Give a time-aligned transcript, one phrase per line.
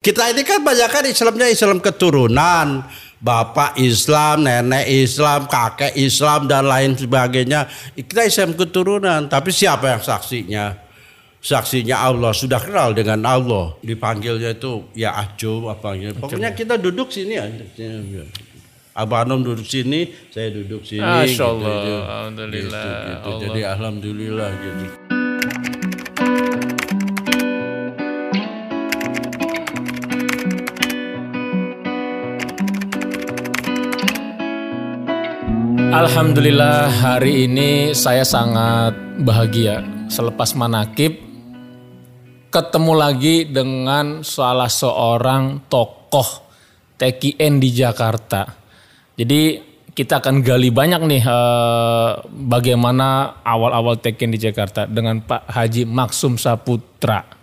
[0.00, 2.88] Kita ini kan banyak kan Islamnya Islam keturunan.
[3.20, 7.68] Bapak Islam, nenek Islam, kakek Islam dan lain sebagainya.
[7.92, 10.72] Kita Islam keturunan, tapi siapa yang saksinya?
[11.44, 13.76] Saksinya Allah, sudah kenal dengan Allah.
[13.84, 16.16] Dipanggilnya itu ya ajo apa gitu.
[16.16, 17.44] Pokoknya kita duduk sini ya.
[18.96, 21.04] Abah Anom duduk sini, saya duduk sini.
[21.04, 21.92] Masya gitu, gitu.
[22.08, 23.28] Alhamdulillah, Gitu, gitu.
[23.28, 23.40] Allah.
[23.44, 25.19] Jadi alhamdulillah gitu.
[35.90, 38.94] Alhamdulillah hari ini saya sangat
[39.26, 41.18] bahagia selepas manakib
[42.46, 46.46] ketemu lagi dengan salah seorang tokoh
[46.94, 48.46] TKN di Jakarta.
[49.18, 49.58] Jadi
[49.90, 56.38] kita akan gali banyak nih eh, bagaimana awal-awal TKN di Jakarta dengan Pak Haji Maksum
[56.38, 57.39] Saputra.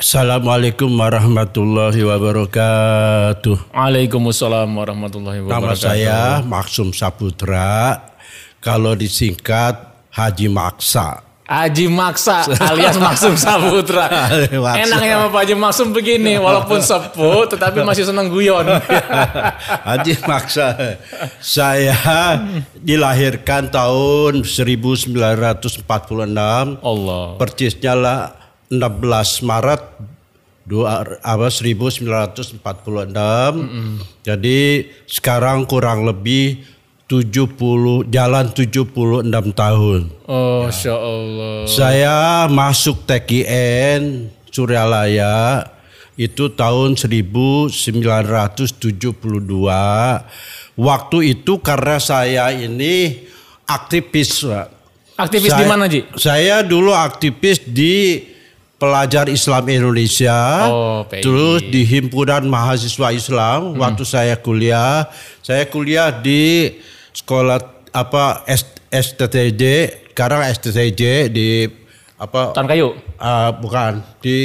[0.00, 3.68] Assalamualaikum warahmatullahi wabarakatuh.
[3.68, 5.76] Waalaikumsalam warahmatullahi Nama wabarakatuh.
[5.76, 8.00] saya Maksum Saputra.
[8.64, 9.76] Kalau disingkat
[10.08, 11.20] Haji Maksa.
[11.44, 14.08] Haji Maksa alias Maksum Saputra.
[14.64, 14.88] Maksa.
[14.88, 18.64] Enaknya sama Pak Haji Maksum begini, walaupun sepuh tetapi masih senang guyon.
[19.92, 20.96] Haji Maksa.
[21.44, 22.40] Saya
[22.72, 25.12] dilahirkan tahun 1946.
[26.80, 27.24] Allah.
[27.36, 28.39] Persisnya lah
[28.70, 29.82] 16 Maret
[30.62, 32.62] dua apa 1946.
[34.22, 34.60] Jadi
[35.10, 36.62] sekarang kurang lebih
[37.10, 40.00] 70 jalan 76 tahun.
[40.30, 41.66] Oh, Masya Allah.
[41.66, 45.66] Saya masuk TKN Suryalaya
[46.14, 47.74] itu tahun 1972.
[50.78, 53.26] Waktu itu karena saya ini
[53.66, 54.66] aktivis, Pak.
[55.18, 56.06] Aktivis Saya- di mana, Ji?
[56.14, 58.22] Saya dulu aktivis di
[58.80, 60.38] Pelajar Islam Indonesia.
[60.66, 61.20] Oh, PI.
[61.20, 65.04] Terus di Himpunan Mahasiswa Islam waktu saya kuliah,
[65.44, 66.72] saya kuliah di
[67.12, 67.60] sekolah
[67.92, 68.40] apa
[68.88, 69.62] STTJ,
[70.16, 71.68] sekarang STTJ di
[72.16, 72.96] apa Tan Kayu.
[73.20, 74.40] ah, bukan di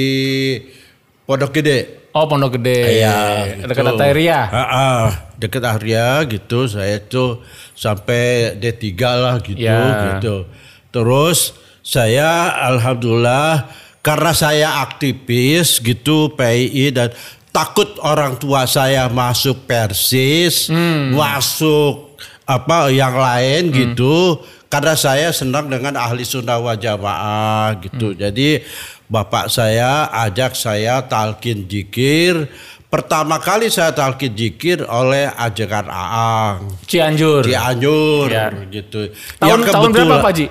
[1.24, 2.12] Pondok Gede.
[2.12, 3.00] Oh, Pondok Gede.
[3.00, 3.16] Iya,
[3.64, 3.96] Dekat gitu.
[3.96, 4.40] Ataria.
[4.52, 5.04] Ah, ah,
[5.36, 6.68] dekat Arya gitu.
[6.68, 7.40] Saya tuh
[7.72, 8.84] sampai D3
[9.16, 10.16] lah gitu Ya.
[10.20, 10.48] gitu.
[10.92, 11.52] Terus
[11.84, 13.68] saya alhamdulillah
[14.06, 17.10] karena saya aktivis gitu PII dan
[17.50, 20.70] takut orang tua saya masuk Persis,
[21.10, 22.14] masuk
[22.46, 24.46] apa yang lain gitu.
[24.70, 28.14] Karena saya senang dengan ahli sunnah wa jamaah gitu.
[28.14, 28.62] Jadi
[29.10, 32.46] bapak saya ajak saya talkin jikir.
[32.92, 36.58] Pertama kali saya talkin jikir oleh ajakan Aang.
[36.86, 37.42] Cianjur.
[37.42, 38.54] Cianjur Ya.
[38.70, 39.10] gitu.
[39.42, 40.46] Tahun Yang tahun berapa, Pak Ji?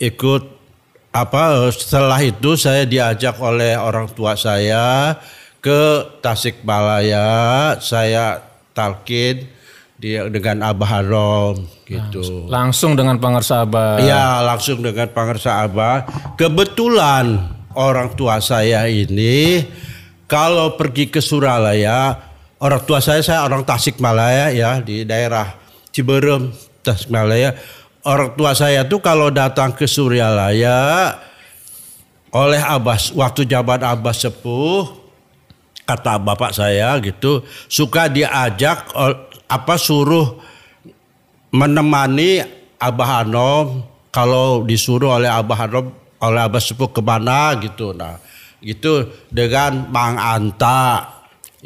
[0.00, 0.56] ikut
[1.12, 5.16] apa setelah itu saya diajak oleh orang tua saya
[5.60, 7.76] ke Tasikmalaya.
[7.80, 8.40] Saya
[8.76, 9.48] talkin
[9.96, 12.44] dia dengan Abah Harom gitu.
[12.52, 13.96] Langsung dengan pengersa Abah.
[13.96, 16.04] Iya langsung dengan pangersa Abah.
[16.36, 19.62] Kebetulan orang tua saya ini
[20.26, 22.18] kalau pergi ke Suralaya,
[22.58, 25.54] orang tua saya saya orang Tasikmalaya ya di daerah
[25.94, 26.50] Ciberem
[26.82, 27.54] Tasikmalaya.
[28.06, 31.10] Orang tua saya tuh kalau datang ke Suryalaya
[32.30, 34.86] oleh Abbas waktu jabat Abbas sepuh
[35.86, 38.90] kata bapak saya gitu suka diajak
[39.46, 40.38] apa suruh
[41.54, 42.42] menemani
[42.76, 47.92] Abah Hanom kalau disuruh oleh Abah Hanom oleh Abah Sepuh ke mana gitu.
[47.92, 48.20] Nah
[48.60, 51.12] gitu dengan Mang Anta.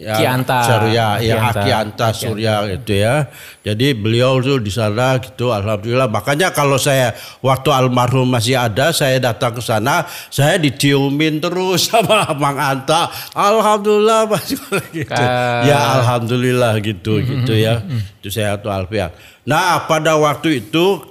[0.00, 0.64] Ya, Ki Anta.
[0.64, 1.60] Surya ya Anta.
[1.60, 3.28] Aki Anta Surya gitu ya.
[3.60, 6.08] Jadi beliau tuh di sana gitu alhamdulillah.
[6.08, 7.12] Makanya kalau saya
[7.44, 13.12] waktu almarhum masih ada saya datang ke sana saya diciumin terus sama Mang Anta.
[13.36, 14.56] Alhamdulillah masih
[14.96, 15.10] gitu.
[15.10, 17.84] Ka- ya alhamdulillah gitu gitu ya.
[18.22, 19.12] itu saya tuh alfian.
[19.44, 21.09] Nah pada waktu itu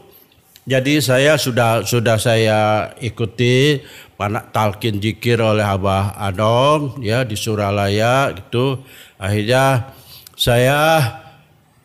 [0.67, 3.79] jadi saya sudah sudah saya ikuti
[4.19, 8.83] mana talkin jikir oleh Abah Anom ya di Suralaya gitu.
[9.15, 9.95] Akhirnya
[10.35, 10.79] saya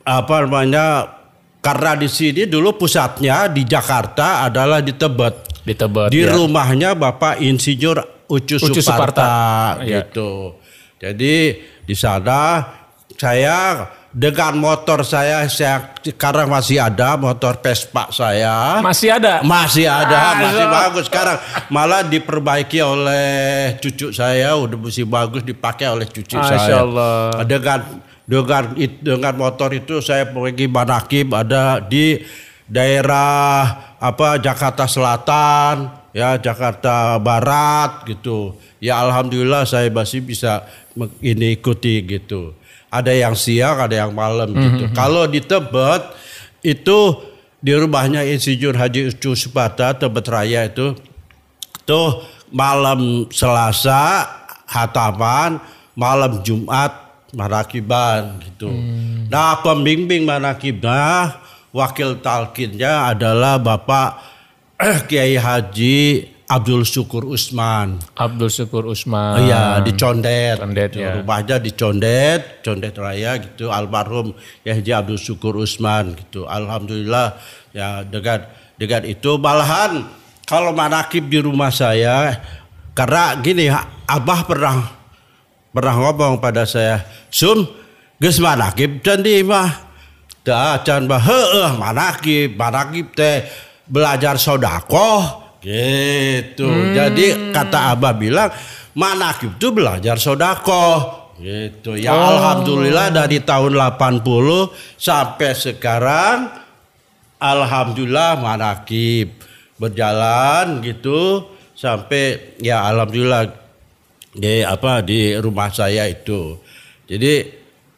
[0.03, 1.15] apa namanya
[1.65, 5.65] karena di sini dulu pusatnya di Jakarta adalah di Tebet.
[5.65, 6.13] Di Tebet.
[6.13, 6.35] Di ya.
[6.35, 9.87] rumahnya Bapak Insinyur Ucu, Ucu Suparta, Suparta.
[9.87, 10.33] Gitu.
[11.01, 11.35] Jadi
[11.89, 12.61] di sana
[13.15, 18.79] saya dengan motor saya saya sekarang masih ada motor Vespa saya.
[18.79, 19.43] Masih ada.
[19.43, 21.39] Masih ada, Ah, masih so- bagus sekarang.
[21.67, 23.27] Malah diperbaiki oleh
[23.83, 26.81] cucu saya, udah masih bagus dipakai oleh cucu Masya saya.
[26.81, 27.43] Allah.
[27.43, 27.79] Dengan
[28.25, 28.63] dengan
[29.03, 32.23] dengan motor itu saya pergi manakib ada di
[32.65, 33.67] daerah
[33.99, 40.65] apa Jakarta Selatan ya Jakarta Barat gitu ya alhamdulillah saya masih bisa
[41.21, 42.57] ini ikuti gitu
[42.95, 44.87] ada yang siang ada yang malam gitu.
[44.95, 46.15] kalau di Tebet
[46.63, 47.19] itu
[47.65, 50.93] di rumahnya Insinyur Haji Ucu Supata Tebet Raya itu.
[51.89, 54.25] Tuh malam Selasa
[54.69, 55.61] hataman
[55.97, 56.93] malam Jumat
[57.33, 58.69] manakiban gitu.
[59.33, 61.41] Nah pembimbing manakibnya
[61.73, 64.21] wakil talkinnya adalah Bapak
[65.09, 67.97] Kiai Haji Abdul Syukur Usman.
[68.13, 69.49] Abdul Syukur Usman.
[69.49, 70.61] Iya di Condet.
[70.61, 71.01] Condet, gitu.
[71.01, 71.17] ya.
[71.17, 73.73] Rumahnya di Condet, Condet Raya gitu.
[73.73, 76.45] Almarhum Haji Abdul Syukur Usman gitu.
[76.45, 77.41] Alhamdulillah
[77.73, 78.45] ya dengan
[78.77, 80.05] dengan itu malahan
[80.45, 82.37] kalau manakib di rumah saya
[82.93, 83.73] karena gini
[84.05, 84.85] Abah pernah
[85.73, 87.03] pernah ngomong pada saya,
[87.33, 87.65] Sun,
[88.21, 89.97] geus manakib dan di mah.
[90.45, 93.49] Dah can bah heueuh manakib, manakib teh
[93.89, 96.69] belajar sodako gitu.
[96.93, 98.53] Jadi kata Abah bilang
[98.93, 101.09] manakib itu belajar sodako
[101.41, 101.97] gitu.
[101.97, 104.21] Ya alhamdulillah dari tahun 80
[105.01, 106.53] sampai sekarang
[107.41, 109.41] alhamdulillah manakib
[109.81, 113.51] berjalan gitu sampai ya alhamdulillah
[114.37, 116.61] di apa di rumah saya itu.
[117.09, 117.47] Jadi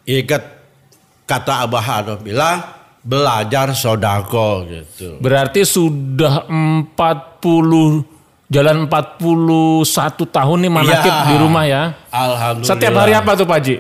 [0.07, 0.43] ikat
[1.27, 2.76] kata Abah Hanum bilang
[3.07, 5.23] belajar sodako gitu.
[5.23, 8.03] Berarti sudah 40
[8.51, 9.87] jalan 41
[10.27, 11.27] tahun nih manakib Iya.
[11.31, 11.83] di rumah ya.
[12.11, 12.71] Alhamdulillah.
[12.75, 13.77] Setiap hari apa tuh Pak Haji?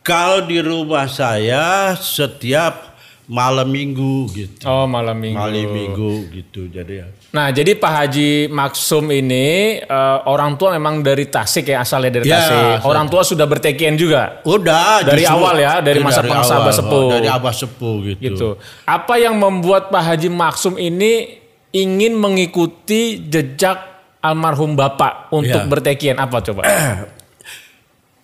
[0.00, 2.93] Kalau di rumah saya setiap
[3.24, 4.60] malam minggu gitu.
[4.64, 5.40] Oh malam minggu.
[5.40, 7.06] Malam minggu gitu jadi ya.
[7.32, 9.46] Nah jadi Pak Haji Maksum ini
[9.80, 12.84] eh, orang tua memang dari Tasik ya asalnya dari Ya, Tasik.
[12.84, 17.00] Orang tua sudah bertekian juga Udah Dari justru- awal ya, dari masa awal, Abah Sepuh.
[17.00, 18.20] oh, Dari Abah Sepuh gitu.
[18.20, 18.48] gitu.
[18.84, 21.40] Apa yang membuat Pak Haji Maksum ini
[21.72, 23.80] ingin mengikuti jejak
[24.20, 25.68] almarhum Bapak untuk Ya.
[25.68, 26.62] bertekian apa coba?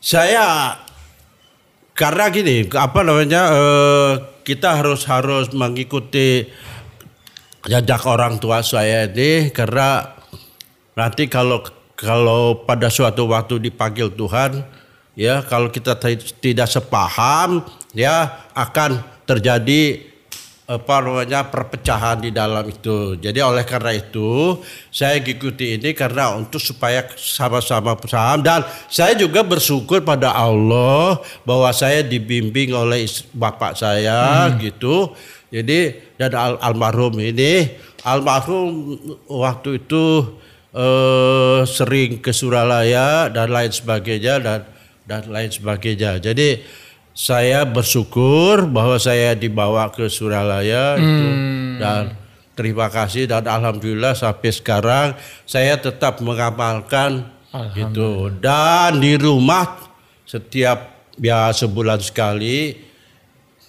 [0.01, 0.77] Saya
[2.01, 6.49] karena gini, apa namanya eh, kita harus harus mengikuti
[7.69, 10.17] jejak orang tua saya ini karena
[10.97, 11.61] nanti kalau
[11.93, 14.65] kalau pada suatu waktu dipanggil Tuhan
[15.13, 17.61] ya kalau kita ti- tidak sepaham
[17.93, 20.10] ya akan terjadi
[20.71, 23.19] apa namanya perpecahan di dalam itu.
[23.19, 24.63] Jadi oleh karena itu
[24.95, 31.75] saya ikuti ini karena untuk supaya sama-sama paham dan saya juga bersyukur pada Allah bahwa
[31.75, 33.03] saya dibimbing oleh
[33.35, 35.11] bapak saya gitu.
[35.51, 37.75] Jadi dan al- almarhum ini
[38.07, 38.95] almarhum
[39.27, 40.39] waktu itu
[40.71, 44.61] eh, sering ke Suralaya dan lain sebagainya dan
[45.03, 46.23] dan lain sebagainya.
[46.23, 46.63] Jadi
[47.21, 51.29] saya bersyukur bahwa saya dibawa ke Suralaya itu
[51.77, 52.17] dan
[52.57, 55.09] terima kasih dan alhamdulillah sampai sekarang
[55.45, 57.29] saya tetap mengamalkan
[57.77, 59.93] itu dan di rumah
[60.25, 62.81] setiap ya sebulan sekali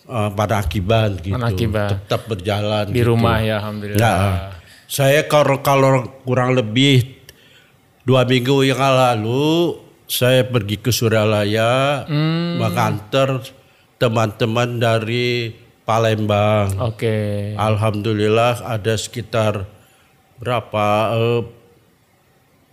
[0.07, 1.91] eh, pada akibat gitu Manakiban.
[1.91, 3.11] tetap berjalan Di gitu.
[3.11, 3.99] rumah ya alhamdulillah.
[3.99, 4.55] Nah,
[4.87, 7.19] saya kalau kalau kurang lebih
[8.07, 9.75] dua minggu yang lalu
[10.11, 12.03] saya pergi ke Suralaya
[12.59, 13.47] mengantar
[13.95, 15.55] teman-teman dari
[15.87, 16.75] Palembang.
[16.83, 17.55] Oke.
[17.55, 19.63] Alhamdulillah ada sekitar
[20.35, 21.41] berapa eh,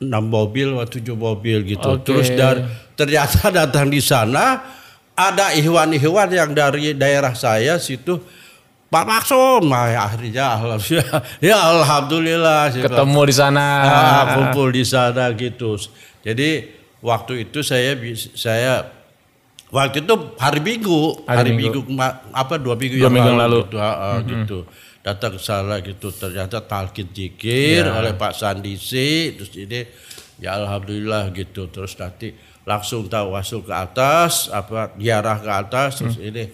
[0.02, 1.98] enam mobil atau tujuh mobil gitu.
[1.98, 2.10] Oke.
[2.10, 2.66] Terus dan
[2.98, 4.74] ternyata datang di sana
[5.14, 8.18] ada ihwan-ihwan yang dari daerah saya situ
[8.88, 11.20] Pak Maksum, nah, ya, akhirnya alhamdulillah,
[11.52, 12.60] ya alhamdulillah.
[12.72, 13.66] Ketemu di sana.
[13.84, 15.76] Ah, kumpul di sana gitu.
[16.24, 17.94] Jadi waktu itu saya
[18.34, 18.88] saya
[19.68, 21.84] waktu itu hari Minggu, Hari hari, Minggu.
[21.84, 22.00] Minggu,
[22.32, 23.58] apa dua minggu Dua yang minggu lalu, lalu.
[23.64, 24.58] gitu, ah, ah, gitu.
[24.98, 27.92] Datang ke sana gitu ternyata talkin zikir Ya.
[27.94, 29.86] oleh Pak Sandisi terus ini
[30.36, 36.18] ya alhamdulillah gitu terus nanti langsung tahu masuk ke atas apa ziarah ke atas terus
[36.18, 36.44] ini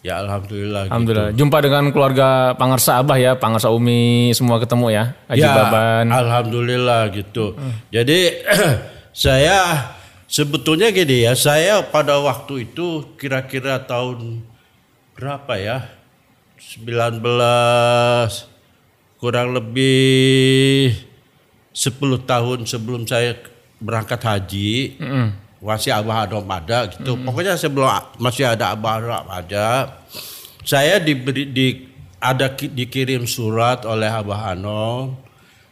[0.00, 0.92] ya alhamdulillah, Hmm.
[0.92, 1.28] Alhamdulillah.
[1.30, 1.38] gitu.
[1.40, 5.04] Jumpa dengan keluarga Pangarsa Abah ya, Pangarsa Umi semua ketemu ya.
[5.30, 6.06] Haji Ya, Baban.
[6.10, 7.54] Alhamdulillah gitu.
[7.88, 8.18] Jadi
[9.12, 9.92] saya
[10.26, 14.40] sebetulnya gini ya, saya pada waktu itu kira-kira tahun
[15.14, 15.78] berapa ya?
[16.56, 17.20] 19
[19.18, 20.94] kurang lebih
[21.70, 21.92] 10
[22.24, 23.36] tahun sebelum saya
[23.78, 24.96] berangkat haji.
[25.62, 27.14] Masih Abah Adom ada gitu.
[27.16, 27.86] Pokoknya sebelum
[28.18, 30.02] masih ada Abah Adom ada.
[30.62, 31.86] Saya diberi di
[32.18, 35.21] ada ki- dikirim surat oleh Abah Anom.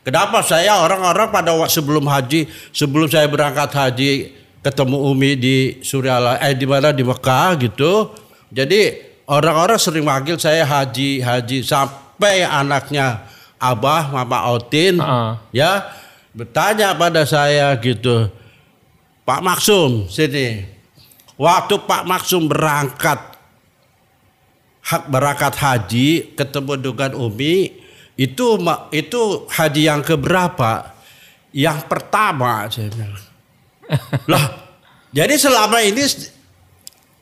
[0.00, 6.40] Kenapa saya orang-orang pada waktu sebelum haji, sebelum saya berangkat haji ketemu Umi di Suryala
[6.40, 8.12] eh di mana di Mekah gitu.
[8.52, 8.96] Jadi
[9.28, 13.30] orang-orang sering manggil saya Haji, Haji sampai anaknya
[13.60, 15.30] Abah, Mama Otin, Heeh.
[15.52, 15.92] ya
[16.32, 18.32] bertanya pada saya gitu,
[19.22, 20.64] Pak Maksum sini,
[21.36, 23.30] waktu Pak Maksum berangkat
[24.80, 27.79] hak berangkat haji ketemu dengan Umi
[28.20, 28.60] itu
[28.92, 30.92] itu haji yang keberapa?
[31.56, 33.16] Yang pertama saya bilang.
[34.30, 34.44] lah,
[35.10, 36.04] jadi selama ini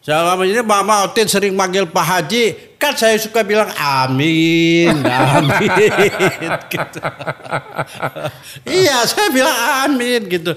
[0.02, 5.00] selama ini Mama Otin sering manggil Pak Haji, kan saya suka bilang amin,
[5.38, 7.00] amin gitu.
[8.68, 10.52] iya, saya bilang amin gitu.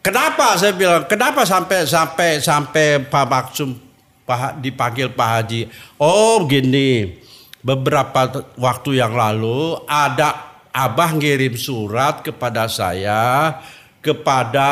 [0.00, 3.76] Kenapa saya bilang kenapa sampai sampai sampai Pak Maksum
[4.64, 5.68] dipanggil Pak Haji?
[6.00, 7.20] Oh gini,
[7.60, 13.58] beberapa waktu yang lalu ada Abah ngirim surat kepada saya
[13.98, 14.70] kepada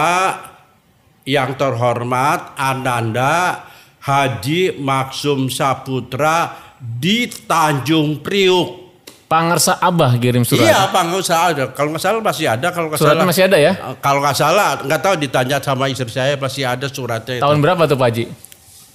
[1.26, 3.66] yang terhormat Ananda
[3.98, 8.88] Haji Maksum Saputra di Tanjung Priuk.
[9.28, 10.64] Pangersa Abah kirim surat.
[10.64, 11.64] Iya, usah ada.
[11.76, 12.72] Kalau nggak salah masih ada.
[12.72, 13.72] Kalau nggak salah masih ada ya?
[14.00, 17.36] kalau nggak salah, nggak tahu ditanya sama istri saya masih ada suratnya.
[17.36, 17.44] itu.
[17.44, 18.24] Tahun berapa tuh Pak Haji?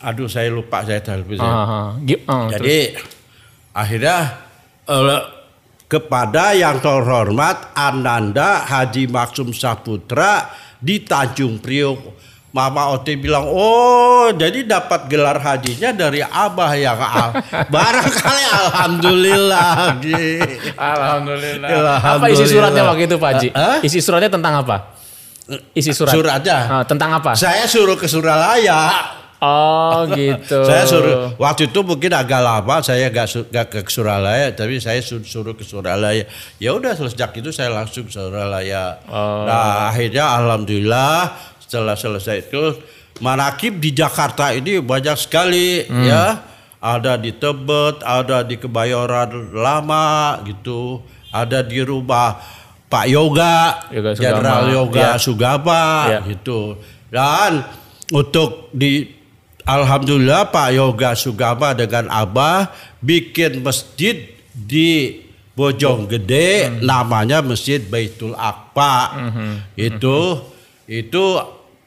[0.02, 1.38] Aduh, saya lupa saya telepon.
[1.38, 1.88] Ah, ah.
[2.02, 2.66] Gi- ah, terus.
[3.74, 4.38] Akhirnya
[4.86, 5.22] eh,
[5.89, 12.25] kepada yang terhormat Ananda Haji Maksum Saputra di Tanjung Priok.
[12.53, 17.34] Mama Oti bilang, oh jadi dapat gelar hajinya dari Abah yang al.
[17.74, 19.98] Barangkali Alhamdulillah.
[20.77, 21.98] Alhamdulillah.
[21.98, 23.50] Apa isi suratnya waktu itu Pak Haji?
[23.58, 23.77] Hah?
[23.82, 24.94] Isi suratnya tentang apa?
[25.74, 26.13] Isi surat.
[26.13, 26.58] Suratnya.
[26.70, 27.34] Ah, tentang apa?
[27.34, 29.18] Saya suruh ke Suralaya.
[29.44, 30.64] Oh gitu.
[30.64, 35.04] Saya suruh waktu itu mungkin agak lama saya gak, su- gak ke Suralaya tapi saya
[35.04, 36.24] su- suruh ke Suralaya.
[36.58, 39.04] Ya udah sejak itu saya langsung ke Suralaya.
[39.06, 39.44] Oh.
[39.44, 42.80] Nah akhirnya alhamdulillah setelah selesai itu
[43.20, 46.04] manakib di Jakarta ini banyak sekali Hmm.
[46.04, 46.26] ya.
[46.80, 51.00] Ada di Tebet, ada di Kebayoran Lama gitu,
[51.32, 52.36] ada di rumah
[52.86, 54.20] Pak Yoga, Yoga Sugama.
[54.20, 55.12] Jenderal Yoga Ya.
[55.16, 56.20] Sugama Ya.
[56.28, 56.76] gitu.
[57.08, 57.64] Dan
[58.12, 59.23] untuk di
[59.63, 69.24] Alhamdulillah Pak Yoga Sugama dengan Abah bikin masjid di Bojonggede namanya Masjid Baitul Aqba.
[69.77, 70.50] Itu
[70.89, 71.24] itu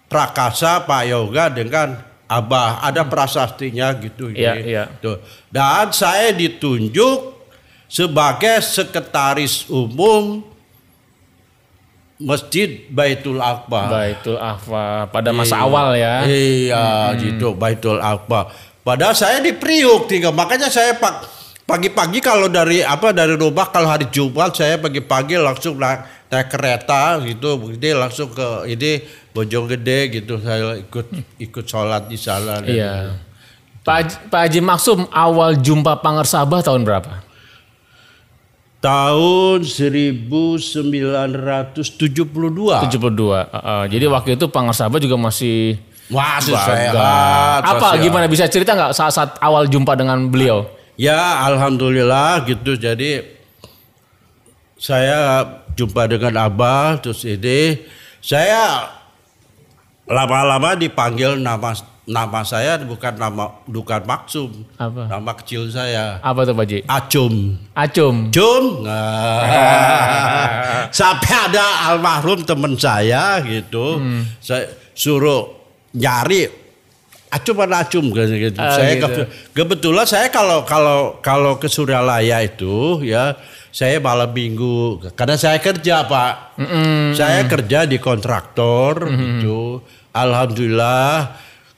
[0.09, 4.91] prakasa Pak Yoga dengan Abah ada prasastinya gitu iya.
[4.99, 5.23] Tuh.
[5.53, 7.39] Dan saya ditunjuk
[7.87, 10.43] sebagai sekretaris umum
[12.17, 13.93] Masjid Baitul Aqba.
[13.93, 16.25] Baitul Ahfa pada masa awal ya.
[16.25, 18.49] Iya, gitu Baitul Aqba.
[18.81, 21.27] Padahal saya di Priuk tinggal, makanya saya pak
[21.67, 27.19] pagi-pagi kalau dari apa dari rumah kalau hari Jumat saya pagi-pagi langsung naik, naik kereta
[27.27, 29.03] gitu, begini langsung ke ini
[29.35, 31.07] Bojonggede gitu saya ikut
[31.43, 32.63] ikut sholat di sana.
[32.63, 33.19] Iya.
[33.83, 37.26] Pak Haji, Pak Haji Maksum awal jumpa Pangersabah tahun berapa?
[38.77, 41.73] Tahun 1972.
[41.75, 43.41] 72.
[43.43, 43.83] Heeh.
[43.91, 46.47] jadi waktu itu Pangersabah juga masih Bagat.
[46.47, 46.95] sehat.
[47.65, 50.69] Apa masih- gimana bisa cerita nggak saat-saat awal jumpa dengan beliau?
[50.95, 53.37] Ya alhamdulillah gitu jadi
[54.77, 57.81] saya jumpa dengan Abah terus ini
[58.21, 58.93] saya
[60.07, 61.77] lama-lama dipanggil nama
[62.07, 65.11] nama saya bukan nama bukan Maksum Apa?
[65.11, 66.87] nama kecil saya Apa tuh Pak?
[66.87, 68.31] Acum Acum.
[68.31, 69.43] Cum Nah.
[70.95, 73.99] sampai ada almarhum teman saya gitu
[74.39, 75.51] saya suruh
[75.93, 76.47] nyari
[77.27, 78.55] acum mana acum gitu.
[78.57, 79.07] Ah, saya gitu.
[79.11, 83.35] ke- kebetulan saya kalau kalau kalau ke Suralaya itu ya
[83.69, 86.55] saya malam minggu karena saya kerja pak
[87.13, 89.83] saya kerja di kontraktor gitu
[90.15, 91.35] alhamdulillah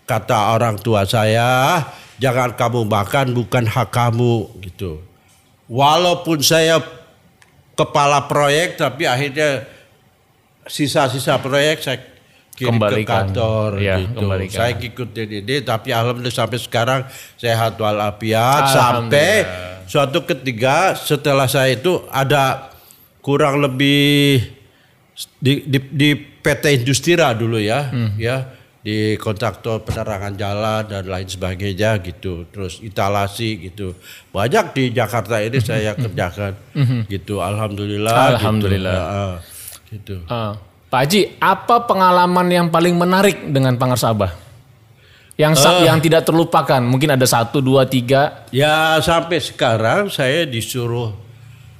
[0.08, 1.84] kata orang tua saya
[2.16, 5.04] jangan kamu makan bukan hak kamu gitu
[5.68, 6.80] walaupun saya
[7.74, 9.68] kepala proyek tapi akhirnya
[10.64, 11.98] sisa-sisa proyek saya
[12.52, 13.30] kirim ke Kembalikan.
[13.30, 14.18] kantor Iya, gitu.
[14.18, 14.56] kembalikan.
[14.58, 17.00] Saya ikutin ini tapi alhamdulillah sampai sekarang
[17.36, 19.46] sehat walafiat sampai
[19.86, 22.74] suatu ketiga setelah saya itu ada
[23.22, 24.42] kurang lebih
[25.36, 28.18] di, di, di PT Industira dulu ya, Hmm.
[28.18, 28.57] ya
[28.88, 33.92] di kontraktor penerangan jalan dan lain sebagainya gitu, terus instalasi gitu,
[34.32, 36.56] banyak di Jakarta ini saya kerjakan
[37.04, 38.16] gitu, alhamdulillah.
[38.16, 38.28] Hmm.
[38.32, 38.96] Alhamdulillah.
[38.96, 39.04] Gitu.
[39.04, 39.34] Heeh,
[39.92, 40.16] gitu.
[40.32, 40.56] Ah.
[40.88, 44.32] Pak Haji, apa pengalaman yang paling menarik dengan Pangersabah?
[45.36, 48.48] Yang sa- yang tidak terlupakan, mungkin ada satu, dua, tiga.
[48.56, 51.12] Ya sampai sekarang saya disuruh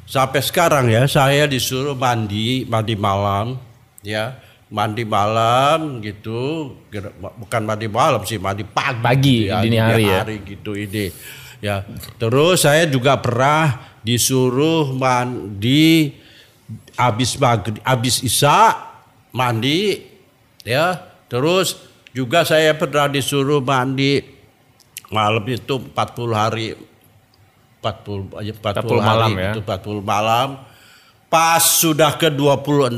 [0.05, 3.61] sampai sekarang ya saya disuruh mandi mandi malam
[4.01, 6.77] ya mandi malam gitu
[7.41, 10.21] bukan mandi malam sih mandi pagi Pagi, gitu ya, dini hari ya.
[10.45, 11.05] gitu ini
[11.65, 11.77] ya
[12.21, 16.13] terus saya juga pernah disuruh mandi
[17.01, 18.77] habis maghrib habis isya
[19.33, 20.05] mandi
[20.69, 21.01] ya
[21.33, 21.81] terus
[22.13, 24.21] juga saya pernah disuruh mandi
[25.09, 25.97] malam itu 40
[26.37, 26.77] hari
[27.81, 29.53] 40 aja 40, 40 malam hari ya.
[29.57, 30.49] itu 40 malam
[31.29, 32.97] pas sudah ke 26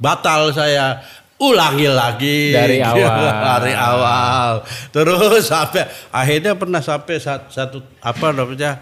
[0.00, 1.04] batal saya
[1.36, 3.20] ulangi lagi Dari awal.
[3.60, 4.50] dari awal
[4.88, 8.80] terus sampai akhirnya pernah sampai satu, satu apa namanya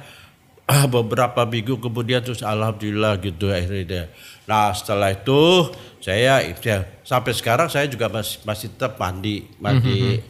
[0.64, 4.06] ah, beberapa minggu kemudian terus alhamdulillah gitu akhirnya
[4.46, 10.22] nah setelah itu saya ya, sampai sekarang saya juga masih masih tetap mandi mandi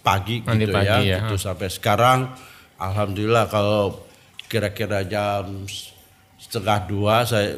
[0.00, 0.46] pagi Mhm.
[0.48, 0.96] Mandi gitu pagi ya.
[1.00, 2.18] ya gitu sampai sekarang
[2.76, 4.04] alhamdulillah kalau
[4.44, 5.64] kira-kira jam
[6.36, 7.56] setengah dua saya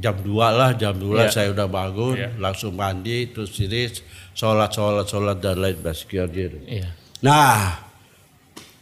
[0.00, 1.30] jam dua lah jam dua Iya.
[1.30, 2.28] saya udah bangun Iya.
[2.36, 3.86] langsung mandi terus ini
[4.32, 6.88] sholat sholat sholat dan lain sebagainya Iya.
[7.20, 7.76] Nah,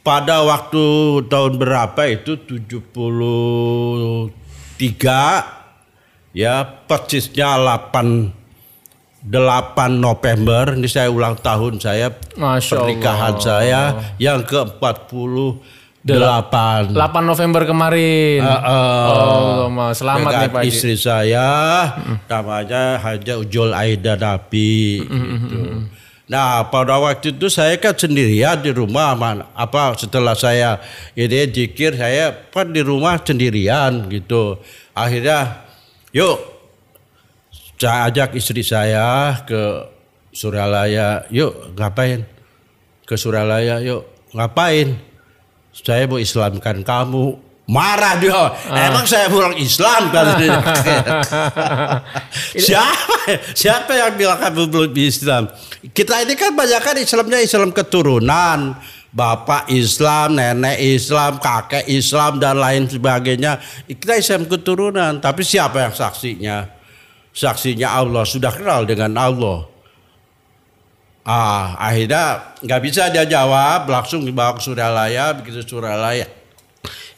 [0.01, 0.85] pada waktu
[1.27, 4.31] tahun berapa itu 73
[6.33, 8.31] ya persisnya 8
[9.19, 9.35] 8
[9.99, 13.43] November ini saya ulang tahun saya Masya pernikahan Allah.
[13.43, 13.81] saya
[14.17, 14.47] yang
[16.09, 18.41] ke-48 8 November kemarin.
[18.41, 19.93] oh, Ma.
[19.93, 20.69] selamat nih Pak Haji.
[20.73, 21.49] istri saya
[22.25, 25.61] namanya Haja Ujol Aida Nabi gitu.
[26.29, 29.49] Nah pada waktu itu saya kan sendirian di rumah man.
[29.57, 30.77] apa setelah saya
[31.17, 34.61] ini jikir saya kan di rumah sendirian gitu
[34.93, 35.65] akhirnya
[36.13, 36.37] yuk
[37.81, 39.89] saya ajak istri saya ke
[40.37, 42.29] Suralaya yuk ngapain
[43.09, 44.05] ke Suralaya yuk
[44.37, 45.08] ngapain
[45.83, 47.49] saya mau Islamkan kamu.
[47.69, 48.49] Marah dia.
[48.73, 50.41] Emang saya orang Islam kan
[52.57, 53.17] siapa?
[53.53, 55.53] Siapa yang bilang kamu belum Islam?
[55.93, 58.73] Kita ini kan banyak kan Islamnya Islam keturunan.
[59.13, 63.61] Bapak Islam nenek Islam kakek Islam dan lain sebagainya.
[63.85, 65.21] Kita Islam keturunan.
[65.21, 66.73] Tapi siapa yang saksinya?
[67.37, 68.25] Saksinya Allah.
[68.25, 69.78] Sudah kenal dengan Allah
[71.29, 76.25] Ah, akhirnya nggak bisa dia jawab, langsung dibawa ke Suralaya, begitu Suralaya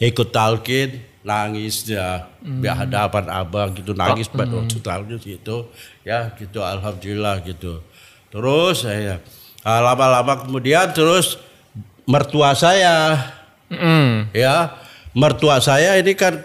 [0.03, 5.71] ikut talkin, nangis dia di hadapan abang gitu nangis pada waktu talkin gitu,
[6.03, 7.87] ya gitu alhamdulillah gitu.
[8.35, 9.23] Terus saya
[9.63, 11.39] ah, lama-lama kemudian terus
[12.03, 13.15] mertua saya,
[13.71, 14.35] Mm.
[14.35, 14.75] ya
[15.15, 16.43] mertua saya ini kan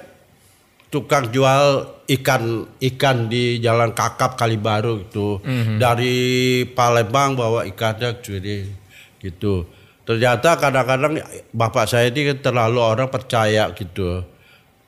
[0.93, 5.41] tukang jual ikan ikan di Jalan Kakap Kalibaru itu
[5.81, 6.15] dari
[6.71, 8.65] Palembang bawa ikannya jadi
[9.21, 9.65] gitu
[10.05, 11.17] ternyata kadang-kadang
[11.49, 14.21] bapak saya ini terlalu orang percaya gitu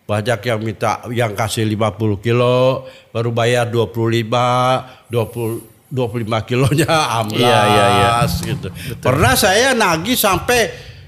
[0.08, 7.62] banyak yang minta yang kasih 50 kilo baru bayar 25 20 25 kilonya amblas Iya,
[7.64, 8.12] iya, iya.
[8.28, 8.68] gitu.
[9.00, 10.68] Pernah saya nagih sampai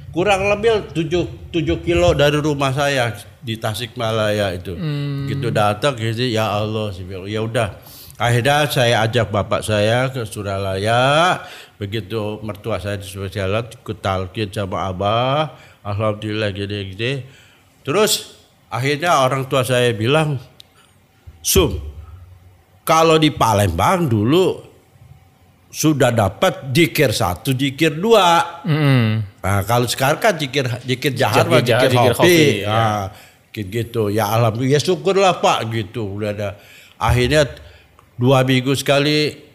[0.09, 4.73] kurang lebih 7 7 kilo dari rumah saya di Tasikmalaya itu.
[5.29, 7.79] Gitu datang gitu ya Allah sih ya udah.
[8.19, 11.39] Akhirnya saya ajak bapak saya ke Suralaya.
[11.79, 14.03] Begitu mertua saya disuruh jalan ikut
[14.51, 15.55] sama abah.
[15.87, 17.23] Alhamdulillah gini-gini.
[17.87, 18.35] Terus
[18.67, 20.35] akhirnya orang tua saya bilang,
[21.39, 21.79] Sum,
[22.83, 24.68] kalau di Palembang dulu
[25.69, 28.61] sudah dapat dikir satu, dikir dua.
[28.65, 29.37] Mm.
[29.39, 32.17] Nah, kalau sekarang kan jikir jikir jahat Jikir jikir, jikir kopi.
[32.17, 33.05] kopi, Nah,
[33.53, 34.03] gitu.
[34.09, 36.17] Ya alhamdulillah ya syukurlah Pak gitu.
[36.17, 36.49] Udah ada
[36.97, 37.45] akhirnya
[38.15, 39.45] dua minggu sekali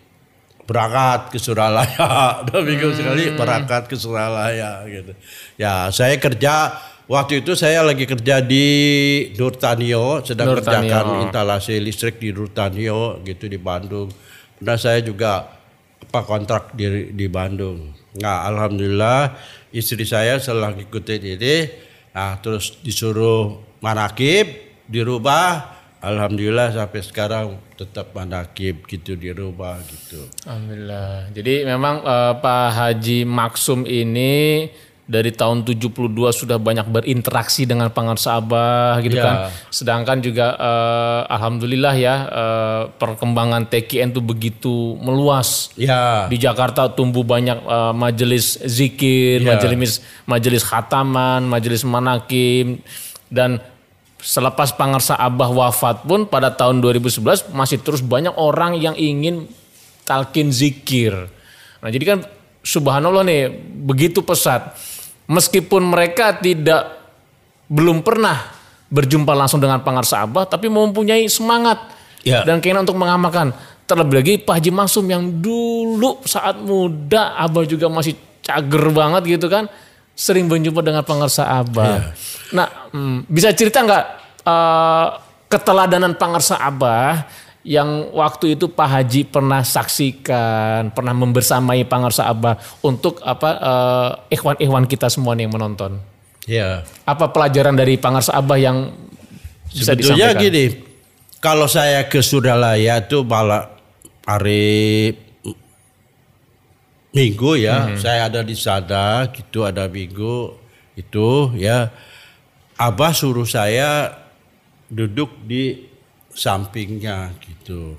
[0.65, 2.41] berangkat ke Suralaya.
[2.49, 3.37] Dua minggu sekali Hmm.
[3.37, 5.13] berangkat ke Suralaya gitu.
[5.57, 6.73] Ya, saya kerja
[7.05, 8.65] waktu itu saya lagi kerja di
[9.37, 10.89] Nurtanio, sedang Nurtanio.
[10.89, 14.09] kerjakan instalasi listrik di Nurtanio gitu di Bandung.
[14.57, 15.54] Pernah saya juga
[16.05, 17.91] apa kontrak di di Bandung.
[18.21, 19.35] Nah, alhamdulillah
[19.75, 21.57] istri saya setelah ngikutin ini,
[22.15, 24.53] nah terus disuruh manakib
[24.87, 25.75] dirubah.
[26.05, 27.47] Alhamdulillah sampai sekarang
[27.81, 30.29] tetap manakib gitu dirubah gitu.
[30.45, 31.33] Alhamdulillah.
[31.33, 34.69] Jadi memang eh, Pak Haji Maksum ini
[35.05, 35.93] dari tahun 72
[36.33, 39.25] sudah banyak berinteraksi dengan pengarsa Abah gitu Ya.
[39.25, 39.37] kan.
[39.69, 45.69] Sedangkan juga eh, alhamdulillah ya eh, perkembangan TKN itu begitu meluas.
[45.77, 49.61] Ya, Di Jakarta tumbuh banyak eh, majelis zikir, Ya.
[49.61, 52.81] majelis majelis khataman, majelis manakim
[53.29, 53.61] dan
[54.25, 59.45] selepas Pangarsa Abah wafat pun pada tahun 2011 masih terus banyak orang yang ingin
[60.09, 61.29] talkin zikir.
[61.85, 62.19] Nah, jadi kan
[62.65, 63.53] subhanallah nih
[63.85, 64.73] begitu pesat.
[65.25, 67.01] Meskipun mereka tidak
[67.67, 68.53] belum pernah
[68.93, 71.81] berjumpa langsung dengan Pangarsa Abah tapi mempunyai semangat
[72.25, 72.41] Ya.
[72.41, 73.53] dan keinginan untuk mengamalkan.
[73.85, 79.53] terlebih lagi Pak Haji Maksum yang dulu saat muda Abah juga masih cager banget gitu
[79.53, 79.69] kan
[80.17, 82.17] sering berjumpa dengan pengersa Abah.
[82.57, 84.05] Nah, hmm, bisa cerita nggak
[84.41, 85.07] eh,
[85.53, 87.29] keteladanan pengersa Abah
[87.65, 94.85] yang waktu itu Pak Haji pernah saksikan, pernah membersamai pengersa Abah untuk apa eh, ikhwan-ikhwan
[94.85, 95.97] kita semua yang menonton.
[96.45, 96.85] Ya.
[97.09, 98.93] Apa pelajaran dari pengersa Abah yang
[99.73, 100.45] bisa Sebetulnya disampaikan?
[100.45, 100.65] gini,
[101.41, 103.73] kalau saya ke Suralaya itu malah
[104.29, 105.17] hari
[107.15, 110.53] Minggu ya, saya ada di sana gitu ada Minggu
[111.01, 111.89] itu ya.
[112.75, 114.19] Abah suruh saya
[114.91, 115.94] duduk di
[116.35, 117.97] sampingnya gitu.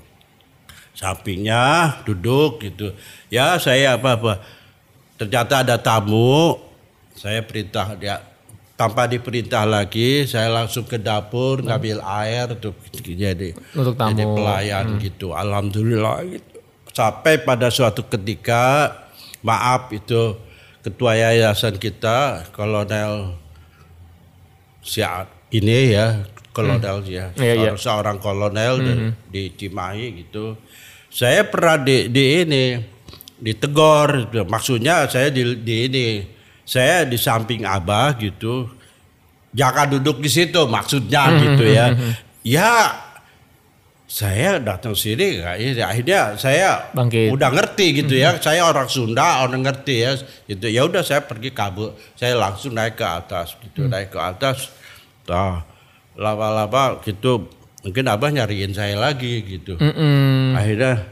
[0.92, 2.92] Sampingnya duduk gitu.
[3.32, 4.40] Ya saya apa-apa.
[5.16, 6.60] Ternyata ada tamu,
[7.16, 8.20] saya perintah dia
[8.76, 14.12] tanpa diperintah lagi, saya langsung ke dapur ngambil air tuh jadi Untuk tamu.
[14.12, 15.32] jadi pelayan gitu.
[15.32, 16.60] Alhamdulillah gitu.
[16.92, 18.92] Sampai pada suatu ketika
[19.40, 20.36] maaf itu
[20.84, 23.36] ketua yayasan kita Kolonel
[24.86, 26.22] siap ini ya
[26.56, 27.54] kolonel ya Iya, iya.
[27.76, 30.56] seorang, seorang kolonel di- di Cimahi gitu.
[31.12, 32.64] Saya pernah di, di ini
[33.36, 34.08] ditegor,
[34.48, 36.06] maksudnya saya di, di ini
[36.64, 38.72] saya di samping abah gitu,
[39.52, 41.86] jangan duduk di situ maksudnya gitu ya.
[42.40, 42.72] Ya
[44.06, 47.34] saya datang sini ini akhirnya saya Bangkit.
[47.34, 48.38] udah ngerti gitu ya.
[48.38, 50.14] Saya orang Sunda orang ngerti ya.
[50.46, 50.66] Gitu.
[50.70, 51.90] Ya udah saya pergi kabur.
[52.14, 54.70] Saya langsung naik ke atas gitu naik ke atas.
[55.26, 55.66] Nah
[56.16, 57.48] lama-lama gitu.
[57.86, 59.78] Mungkin abah nyariin saya lagi gitu.
[59.78, 60.58] Mm-mm.
[60.58, 61.06] akhirnya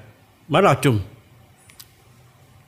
[0.51, 0.99] mana cum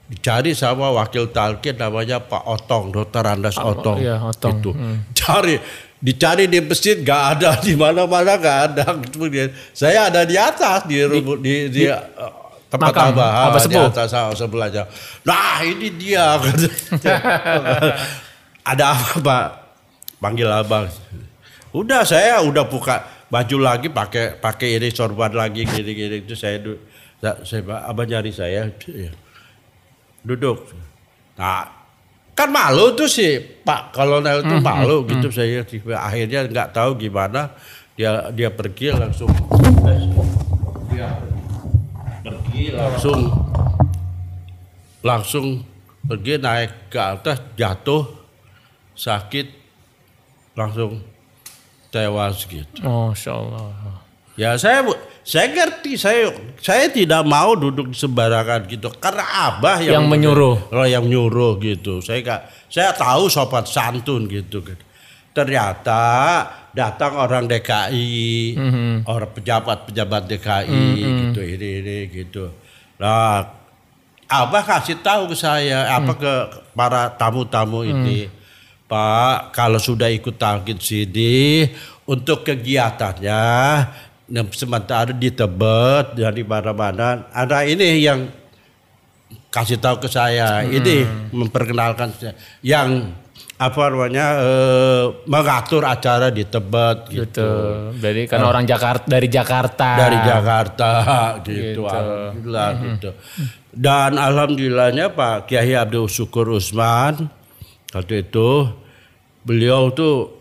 [0.06, 3.26] dicari sama wakil talkin namanya Pak Otong Dr.
[3.26, 4.62] Andas Otong iya, Otong.
[4.62, 4.70] gitu.
[5.18, 5.58] Cari
[5.98, 8.94] dicari di masjid gak ada di mana-mana gak ada.
[8.94, 12.06] Kemudian saya ada di atas di rumah di, di, uh,
[12.70, 14.86] tempat makam abah Abah di atas ah, sebelahnya
[15.26, 16.34] nah ini dia
[18.70, 19.46] ada apa pak?
[20.22, 20.86] Panggil abang
[21.74, 26.62] udah saya udah buka baju lagi pakai pakai ini sorban lagi gini-gini itu saya
[27.42, 28.70] saya, abang nyari saya?
[28.86, 29.10] Iya.
[30.26, 30.74] duduk.
[31.38, 31.70] Nah
[32.36, 35.30] kan malu tuh si Pak Kolonel itu malu gitu.
[35.30, 35.62] Saya
[35.96, 37.54] akhirnya nggak tahu gimana
[37.98, 39.30] dia dia pergi langsung.
[40.90, 41.08] Dia
[42.22, 43.20] pergi langsung.
[45.06, 45.62] Langsung
[46.06, 48.06] pergi naik ke atas jatuh
[48.98, 49.46] sakit
[50.58, 51.15] langsung
[51.96, 52.80] tewas gitu.
[52.84, 53.72] Masya Allah.
[54.36, 54.84] Ya saya
[55.24, 56.28] saya ngerti saya
[56.60, 58.92] saya tidak mau duduk sembarangan gitu.
[59.00, 60.56] Karena abah yang, Yang menyuruh.
[60.68, 62.04] oh, yang nyuruh gitu.
[62.04, 64.76] Saya nggak saya tahu sopan santun gitu kan
[65.36, 66.00] ternyata
[66.72, 68.56] datang orang DKI
[69.04, 72.48] orang pejabat pejabat DKI gitu ini ini gitu.
[72.96, 73.44] Nah
[74.24, 76.32] abah kasih tahu ke saya apa ke
[76.72, 78.32] para tamu-tamu ini
[78.86, 81.66] Pak, kalau sudah ikut talqin sini
[82.06, 83.42] untuk kegiatannya
[84.30, 88.30] nah, sementara di Tebet dari mana-mana ada ini yang
[89.50, 90.62] kasih tahu ke saya.
[90.62, 91.02] Ini
[91.34, 92.38] memperkenalkan saya.
[92.62, 93.10] Yang
[93.56, 97.50] apa namanya eh, mengatur acara di Tebet gitu, Gitu.
[98.04, 99.88] Jadi karena orang Jakarta dari Jakarta.
[99.96, 100.90] dari Jakarta
[101.42, 101.82] gitu, Gitu.
[101.88, 103.10] alhamdulillah gitu.
[103.76, 107.28] Dan alhamdulillahnya Pak Kiai Abdul Syukur Usman
[107.96, 108.68] waktu itu
[109.46, 110.36] beliau tuh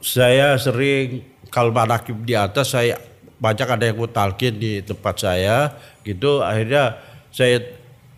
[0.00, 1.20] saya sering
[1.52, 2.96] kalau manakib di atas saya
[3.40, 6.40] banyak ada yang mau talkin di tempat saya gitu.
[6.40, 6.96] Akhirnya
[7.32, 7.60] saya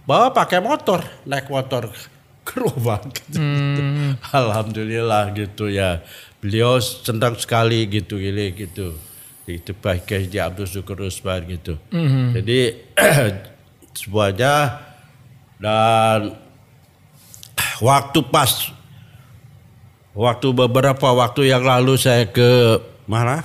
[0.06, 1.90] bawa pakai motor naik motor
[2.46, 3.38] ke rumah gitu.
[4.34, 6.02] alhamdulillah gitu ya.
[6.42, 8.98] Beliau senang sekali gitu gini gitu.
[9.46, 11.78] Itu Pak Kiai Abdul Syukur Usman gitu.
[12.34, 12.78] Jadi
[13.98, 14.82] semuanya
[15.62, 16.34] dan
[17.82, 18.70] waktu pas
[20.14, 22.78] waktu beberapa waktu yang lalu saya ke
[23.10, 23.42] mana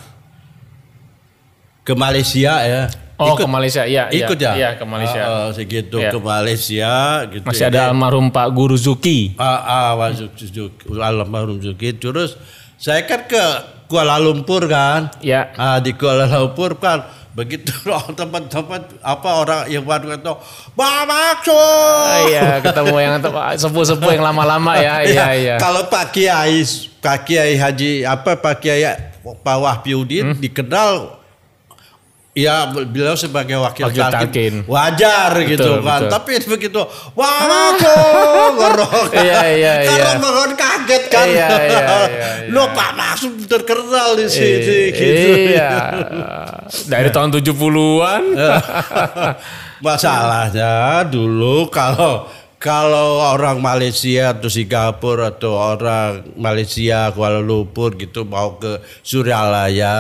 [1.82, 2.84] ke Malaysia ya
[3.18, 4.14] Oh ke Malaysia, iya.
[4.14, 5.22] iya, ikut ya Iya ke Malaysia.
[5.26, 6.14] Ah, ah, segitu Iya.
[6.14, 6.94] ke Malaysia
[7.34, 7.74] gitu Masih ya.
[7.74, 9.34] ada almarhum Pak Guru Zuki.
[9.42, 11.98] Ah, masuk Zuki, almarhum Zuki.
[11.98, 12.38] Terus
[12.78, 13.42] saya kan ke
[13.90, 15.10] Kuala Lumpur kan.
[15.26, 15.50] Ya.
[15.58, 20.34] Ah, di Kuala Lumpur kan begitu loh teman-teman apa orang yang baru itu
[20.74, 21.54] Pak Maksud.
[21.54, 23.14] Ah, iya ketemu yang
[23.54, 24.98] sepuh-sepuh yang lama-lama ya.
[25.06, 25.56] Iya iya.
[25.62, 26.66] Kalau Pak Kiai,
[26.98, 28.82] Pak Kiai Haji apa Pak Kiai
[29.22, 30.40] Pak Wahyudin Hmm.
[30.42, 31.20] dikenal
[32.38, 36.06] Ya beliau sebagai wakil, Wakil talkin wajar gitu kan.
[36.06, 36.14] betul.
[36.14, 36.82] Tapi begitu
[37.18, 37.98] wah aku
[38.54, 39.10] ngorok.
[39.26, 39.90] Iya, iya, iya.
[39.90, 41.26] Kalau ngorok kaget kan.
[41.26, 41.82] Iya, iya, iya,
[42.14, 42.30] iya.
[42.54, 45.30] Lo Pak Maksum terkenal di sini gitu.
[45.58, 45.72] Iya.
[46.94, 48.24] Dari tahun 70-an.
[49.82, 58.58] Masalahnya dulu kalau kalau orang Malaysia atau Singapura atau orang Malaysia Kuala Lumpur gitu mau
[58.58, 59.98] ke Suryalaya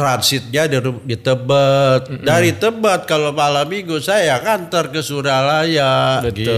[0.00, 2.24] transitnya di, di Tebet.
[2.24, 6.40] Dari Tebet kalau malam minggu saya kantor ke Suryalaya Betul.
[6.40, 6.56] gitu.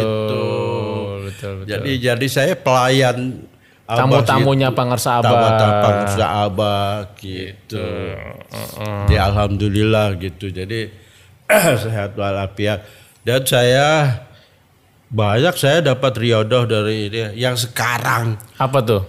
[1.26, 1.66] Betul, betul.
[1.66, 3.50] Jadi jadi saya pelayan
[3.82, 4.78] Tamu-tamunya gitu.
[4.78, 5.26] Pangarsa Abah.
[5.26, 7.86] Tamu-tamu Pangarsa Abah gitu.
[9.10, 10.48] Ya alhamdulillah gitu.
[10.48, 10.88] Jadi
[11.82, 12.86] sehat walafiat.
[13.22, 14.18] Dan saya
[15.12, 19.02] banyak saya dapat riodoh dari ini yang sekarang Apa tuh?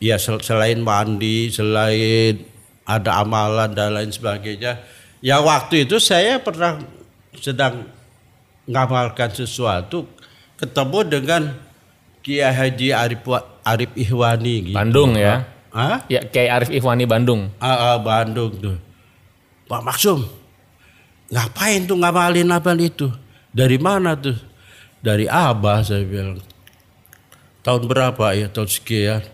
[0.00, 2.55] ya sel- selain mandi, selain
[2.86, 4.78] ada amalan dan lain sebagainya.
[5.18, 6.78] Ya waktu itu saya pernah
[7.34, 7.90] sedang
[8.70, 10.06] ngamalkan sesuatu
[10.56, 11.42] ketemu dengan
[12.22, 13.22] Kiai Haji Arif,
[13.66, 14.76] Arif Ihwani gitu.
[14.78, 15.46] Bandung ya.
[15.76, 16.02] Hah?
[16.08, 17.52] Ya kayak Arif Ikhwani Bandung.
[17.60, 18.76] Ah, ah, Bandung tuh.
[19.66, 20.22] Pak Maksum,
[21.28, 23.10] ngapain tuh ngamalin apa itu?
[23.50, 24.38] Dari mana tuh?
[25.02, 26.38] Dari Abah saya bilang.
[27.66, 28.46] Tahun berapa ya?
[28.46, 29.26] Tahun sekian.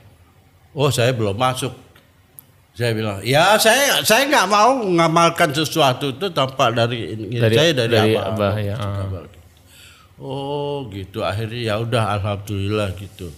[0.73, 1.73] Oh saya belum masuk.
[2.73, 7.37] Saya bilang, ya saya saya nggak mau ngamalkan sesuatu itu tanpa dari, ini.
[7.37, 8.33] Dari- saya dari, dari Abah.
[8.33, 9.07] Abah, ya, ah.
[10.23, 13.29] Oh gitu akhirnya ya udah alhamdulillah gitu.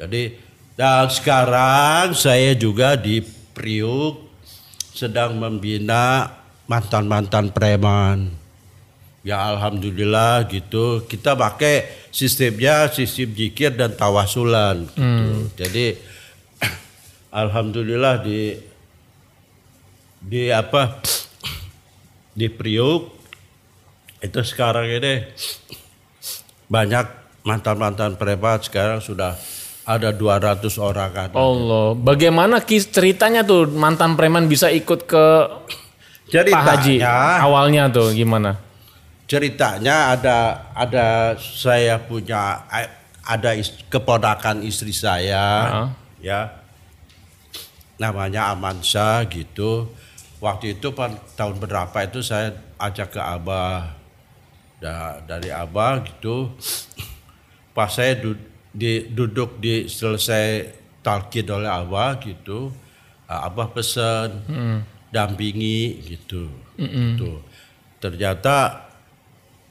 [0.00, 0.38] Jadi
[0.78, 3.20] dan sekarang saya juga di
[3.54, 4.18] Priuk
[4.94, 6.26] sedang membina
[6.66, 8.30] mantan-mantan preman.
[9.26, 11.02] Ya alhamdulillah gitu.
[11.04, 15.50] Kita pakai sistemnya sistem jikir dan tawasulan gitu.
[15.58, 16.13] Jadi
[17.34, 18.54] alhamdulillah di
[20.22, 21.02] di apa
[22.30, 23.10] di Priuk
[24.22, 25.26] itu sekarang ini
[26.70, 27.06] banyak
[27.44, 29.36] mantan-mantan preman sekarang sudah
[29.84, 31.28] ada 200 orang kan.
[31.36, 35.24] Allah, bagaimana kis ceritanya tuh mantan preman bisa ikut ke
[36.32, 37.04] Pak Haji?
[37.04, 38.64] Awalnya tuh gimana?
[39.24, 42.60] ceritanya ada ada saya punya
[43.24, 45.88] ada is- keponakan istri saya Heeh.
[46.28, 46.40] ya
[47.98, 49.90] namanya Amansyah gitu.
[50.42, 50.92] Waktu itu
[51.38, 53.96] tahun berapa itu saya ajak ke Abah
[54.82, 56.52] Da- dari Abah gitu.
[57.72, 58.38] Pas saya du-
[58.74, 62.74] di, duduk di selesai talqin oleh Abah gitu,
[63.24, 64.44] ah, Abah pesan
[65.08, 66.50] dampingi gitu.
[67.16, 67.40] Gitu.
[68.02, 68.84] Ternyata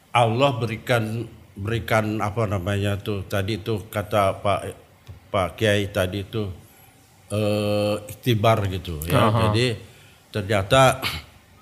[0.10, 4.60] Allah berikan berikan apa namanya tuh tadi tuh kata Pak
[5.30, 6.50] Pak Kiai tadi tuh
[7.34, 9.34] eh iktibar gitu ya.
[9.50, 9.74] Jadi
[10.30, 11.02] ternyata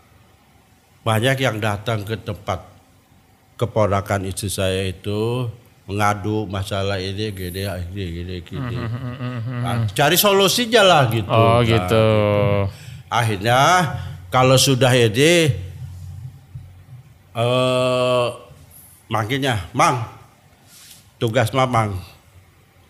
[1.07, 2.67] banyak yang datang ke tempat
[3.55, 5.47] keponakan istri saya itu
[5.87, 8.75] mengadu masalah ini gini gini gini gini.
[9.63, 11.31] Nah, cari solusinya lah gitu.
[11.31, 12.05] Oh Nah, gitu.
[13.11, 13.59] Akhirnya
[14.31, 15.51] kalau sudah ini
[17.31, 18.27] eh
[19.11, 20.03] makanya Mang
[21.19, 21.95] tugas Mamang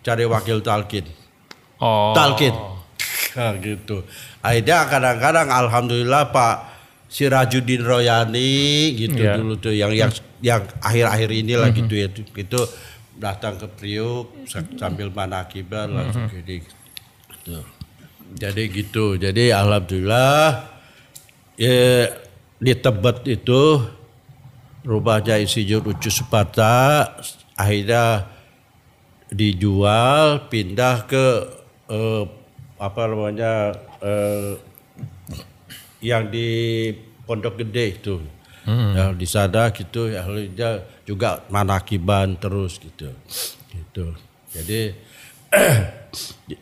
[0.02, 1.06] cari wakil talkin.
[1.82, 2.14] Oh.
[2.14, 2.71] Talkin.
[3.32, 4.04] Nah, gitu.
[4.40, 6.54] Akhirnya kadang-kadang alhamdulillah Pak
[7.06, 8.52] Sirajuddin Royani
[8.94, 9.36] gitu Iya.
[9.36, 12.60] dulu tuh yang yang yang akhir-akhir inilah gitu ya itu, itu
[13.14, 16.64] datang ke Priuk sa- sambil manakiban langsung gini.
[16.64, 17.56] Gitu.
[18.32, 19.16] Jadi gitu.
[19.16, 20.72] Jadi alhamdulillah
[21.54, 22.08] ya
[22.56, 23.62] di Tebet itu
[24.82, 27.04] rumahnya Insinyur Ucu Suparta
[27.54, 28.24] akhirnya
[29.28, 31.24] dijual pindah ke
[31.88, 32.24] eh,
[32.82, 34.58] apa namanya eh,
[36.02, 36.90] yang di
[37.22, 38.18] Pondok Gede itu.
[38.94, 40.22] Ya, di sana gitu ya
[41.06, 43.10] juga manakiban terus gitu.
[43.70, 44.06] Gitu.
[44.50, 44.80] Jadi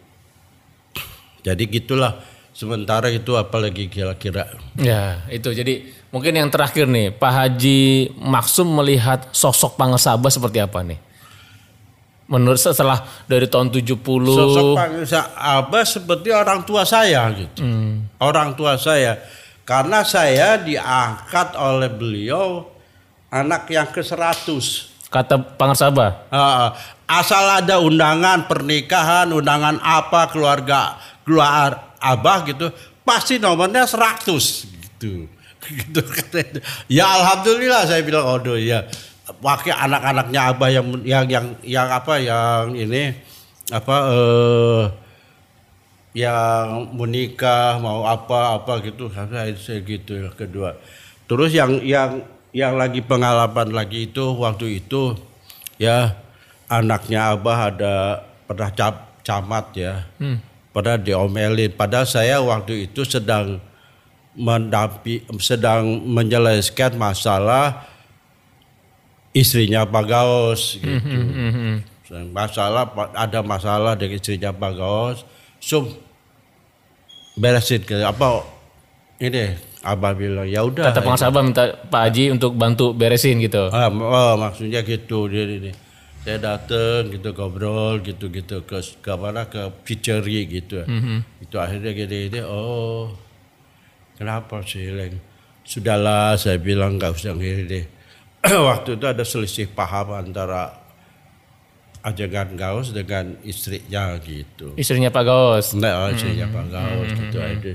[1.46, 2.20] jadi gitulah
[2.52, 7.80] sementara itu apalagi kira-kira Ya, itu jadi mungkin yang terakhir nih, Pak Haji
[8.20, 11.00] Maksum melihat sosok Pangesaba seperti apa nih?
[12.30, 17.66] Menurut setelah dari tahun 70 Sosok Pangeran Abah seperti orang tua saya gitu.
[18.22, 19.18] Orang tua saya.
[19.66, 22.70] Karena saya diangkat oleh beliau
[23.34, 24.46] anak yang ke-100.
[25.10, 26.30] kata Pangersaba.
[26.30, 26.70] Ah,
[27.10, 32.70] asal ada undangan pernikahan, undangan apa keluarga keluar Abah gitu,
[33.02, 34.26] pasti nomornya 100
[34.70, 35.26] gitu.
[35.60, 36.00] Gitu.
[36.88, 38.88] Ya alhamdulillah saya bilang oh ya
[39.38, 43.14] wakil anak-anaknya Abah yang yang yang yang apa yang ini
[43.70, 44.82] apa eh
[46.10, 49.06] yang menikah mau apa apa gitu.
[49.14, 50.74] Saya gitu kedua.
[51.30, 55.14] Terus yang yang yang lagi pengalaman lagi itu waktu itu
[55.78, 56.18] ya
[56.66, 57.94] anaknya abah ada
[58.50, 59.94] pernah cap, camat ya.
[60.18, 60.42] Hmm.
[60.70, 61.74] pernah diomelin.
[61.74, 63.58] Padahal saya waktu itu sedang
[64.38, 67.89] mendampi sedang menjelaskan masalah
[69.36, 70.90] istrinya Pak Gaos gitu.
[70.90, 71.74] Mm -hmm.
[72.34, 75.18] Masalah ada masalah dengan istrinya Pak Gaos
[75.60, 75.92] sum
[77.36, 78.42] beresin ke apa
[79.20, 83.68] ini abah bilang ya udah kata pengawas abah minta Pak Haji untuk bantu beresin gitu
[83.72, 85.72] ah, oh, maksudnya gitu dia ini
[86.20, 91.18] saya datang gitu ngobrol gitu gitu ke ke mana ke gitu mm -hmm.
[91.40, 93.12] itu akhirnya gini ini oh
[94.20, 95.16] kenapa sih Leng
[95.64, 97.84] sudahlah saya bilang nggak usah ngiri deh
[98.68, 100.80] waktu itu ada selisih paham antara
[102.00, 104.72] ajagan Gaus dengan istrinya gitu.
[104.76, 105.76] Istrinya Pak Gaus.
[105.76, 106.56] Nah, oh, istrinya hmm.
[106.56, 107.20] Pak Gaus hmm.
[107.20, 107.72] gitu aja.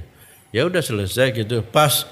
[0.50, 1.62] Ya udah selesai gitu.
[1.62, 2.10] Pas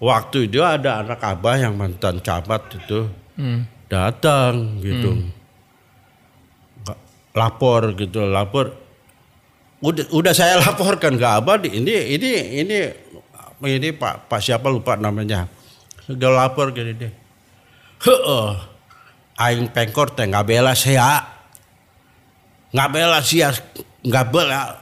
[0.00, 3.68] waktu itu ada anak abah yang mantan camat itu hmm.
[3.92, 5.10] datang gitu.
[5.20, 5.28] Hmm.
[7.36, 8.74] Lapor gitu, lapor.
[9.80, 12.30] Udah, udah saya laporkan ke abah ini ini
[12.64, 12.78] ini
[13.64, 15.44] ini Pak Pak siapa lupa namanya.
[16.08, 17.12] Sudah lapor gini deh.
[18.00, 18.48] Heeh.
[19.40, 21.24] Aing pengkor teh nggak bela saya
[22.70, 23.50] nggak bela sia
[24.04, 24.78] nggak bela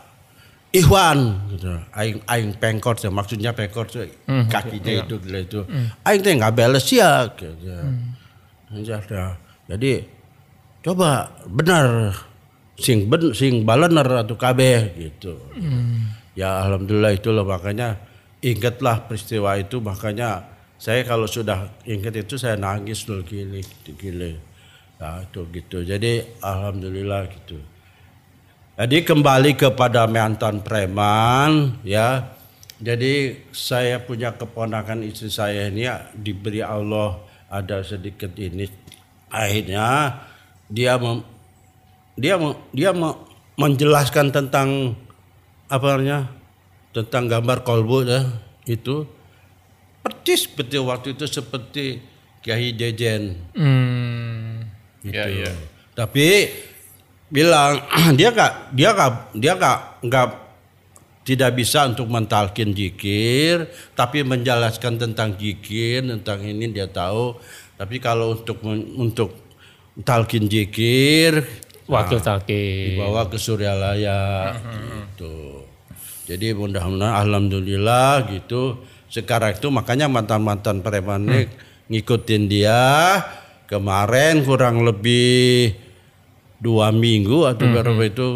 [0.69, 1.73] Ikhwan gitu.
[1.97, 5.03] Aing aing pengkor tuh maksudnya pengkor tuh hmm, kakinya iya.
[5.07, 5.61] itu gila itu.
[5.65, 5.87] Hmm.
[6.05, 7.73] Aing teh nggak belas ya gitu.
[7.73, 8.19] Hmm.
[9.71, 9.93] Jadi
[10.85, 12.13] coba benar
[12.77, 14.61] sing ben sing balener atau KB
[15.01, 15.41] gitu.
[15.57, 16.13] Hmm.
[16.37, 17.99] Ya alhamdulillah itulah makanya
[18.45, 23.59] ingatlah peristiwa itu makanya saya kalau sudah ingat itu saya nangis dulu gini
[23.99, 24.39] gile.
[25.03, 25.83] Nah, itu gitu.
[25.83, 27.59] Jadi alhamdulillah gitu.
[28.79, 32.31] Jadi kembali kepada mantan preman ya.
[32.79, 37.19] Jadi saya punya keponakan istri saya ini ya, diberi Allah
[37.51, 38.71] ada sedikit ini.
[39.35, 40.15] Akhirnya
[40.71, 41.27] dia mem,
[42.15, 43.19] dia mem, dia mem,
[43.59, 44.95] menjelaskan tentang
[45.67, 46.31] apa namanya?
[46.89, 48.25] tentang gambar kolbu ya,
[48.65, 49.05] itu
[50.09, 51.85] persis seperti waktu itu seperti
[52.41, 53.37] Kiai Dejen.
[53.53, 54.65] Hmm.
[55.05, 55.15] Gitu.
[55.15, 55.53] Ya, ya.
[55.93, 56.49] Tapi
[57.29, 57.85] bilang
[58.19, 60.29] dia gak dia gak dia gak nggak
[61.29, 67.37] tidak bisa untuk mentalkin jikir tapi menjelaskan tentang jikir tentang ini dia tahu
[67.77, 68.65] tapi kalau untuk
[68.97, 69.37] untuk
[70.09, 71.45] talkin jikir
[71.85, 74.73] waktu nah, talkin dibawa ke Suryalaya uh-huh.
[75.13, 75.37] gitu
[76.25, 81.49] jadi mudah-mudahan alhamdulillah gitu sekarang itu makanya mantan-mantan preman hmm.
[81.89, 82.81] ngikutin dia
[83.69, 85.77] kemarin kurang lebih
[86.59, 87.77] dua minggu atau mm -hmm.
[87.81, 88.29] berapa itu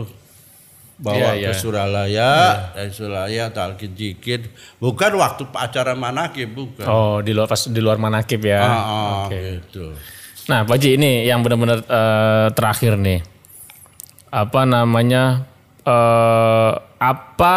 [1.02, 1.58] bawa yeah, ke yeah.
[1.58, 2.54] Suralaya yeah.
[2.78, 4.46] dari Suralaya talkin jikir
[4.78, 9.12] bukan waktu acara manakib bukan oh di luar pas di luar manakib ya ah, ah,
[9.26, 9.58] okay.
[9.58, 9.98] gitu
[10.46, 13.18] nah Pak Ji ini yang benar-benar uh, terakhir nih
[14.30, 15.44] apa namanya
[15.82, 17.56] uh, apa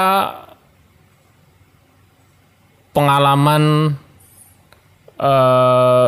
[2.96, 3.94] pengalaman
[5.20, 6.08] uh,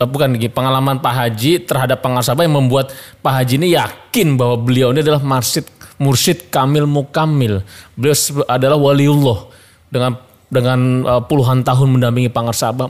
[0.00, 4.88] bukan gini, pengalaman Pak Haji terhadap pengasabah yang membuat Pak Haji ini yakin bahwa beliau
[4.96, 5.68] ini adalah mursyid
[6.00, 7.60] mursyid kamil mukamil.
[7.92, 8.16] Beliau
[8.48, 9.52] adalah waliullah
[9.92, 10.16] dengan
[10.48, 12.88] dengan uh, puluhan tahun mendampingi pengasabah.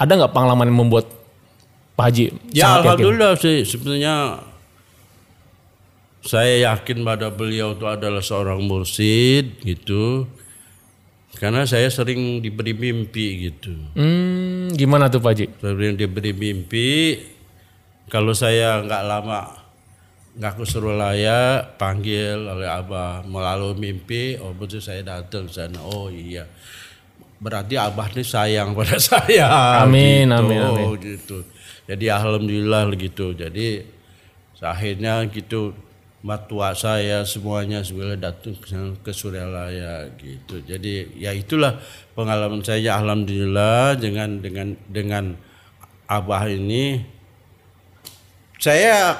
[0.00, 1.08] Ada nggak pengalaman yang membuat
[1.96, 2.24] Pak Haji?
[2.52, 3.64] Ya alhamdulillah yakin?
[3.64, 4.44] sih sebenarnya
[6.20, 10.28] saya yakin pada beliau itu adalah seorang mursyid gitu
[11.40, 13.72] karena saya sering diberi mimpi gitu.
[13.96, 15.48] Hmm, gimana tuh Pak Ji?
[15.56, 17.16] Sering diberi mimpi,
[18.12, 19.56] kalau saya nggak lama
[20.36, 25.80] nggak ke Surulaya, panggil oleh Abah melalui mimpi, oh betul saya datang sana.
[25.80, 26.44] Oh iya,
[27.40, 29.48] berarti Abah ini sayang pada saya.
[29.80, 30.36] Amin, gitu.
[30.36, 30.86] amin, amin.
[30.86, 31.38] Oh, gitu.
[31.88, 33.32] Jadi alhamdulillah gitu.
[33.32, 33.80] Jadi
[34.60, 35.72] akhirnya gitu
[36.20, 38.52] matua saya semuanya sebenarnya datang
[39.00, 40.60] ke Suryalaya gitu.
[40.60, 41.80] Jadi ya itulah
[42.12, 45.24] pengalaman saya alhamdulillah dengan dengan dengan
[46.10, 47.00] Abah ini
[48.60, 49.14] saya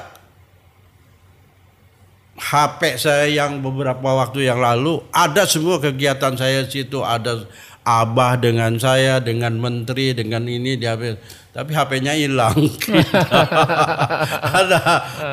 [2.40, 7.46] HP saya yang beberapa waktu yang lalu ada semua kegiatan saya situ ada
[7.80, 10.94] Abah dengan saya dengan menteri dengan ini dia
[11.50, 12.54] tapi HP-nya hilang.
[14.60, 14.78] ada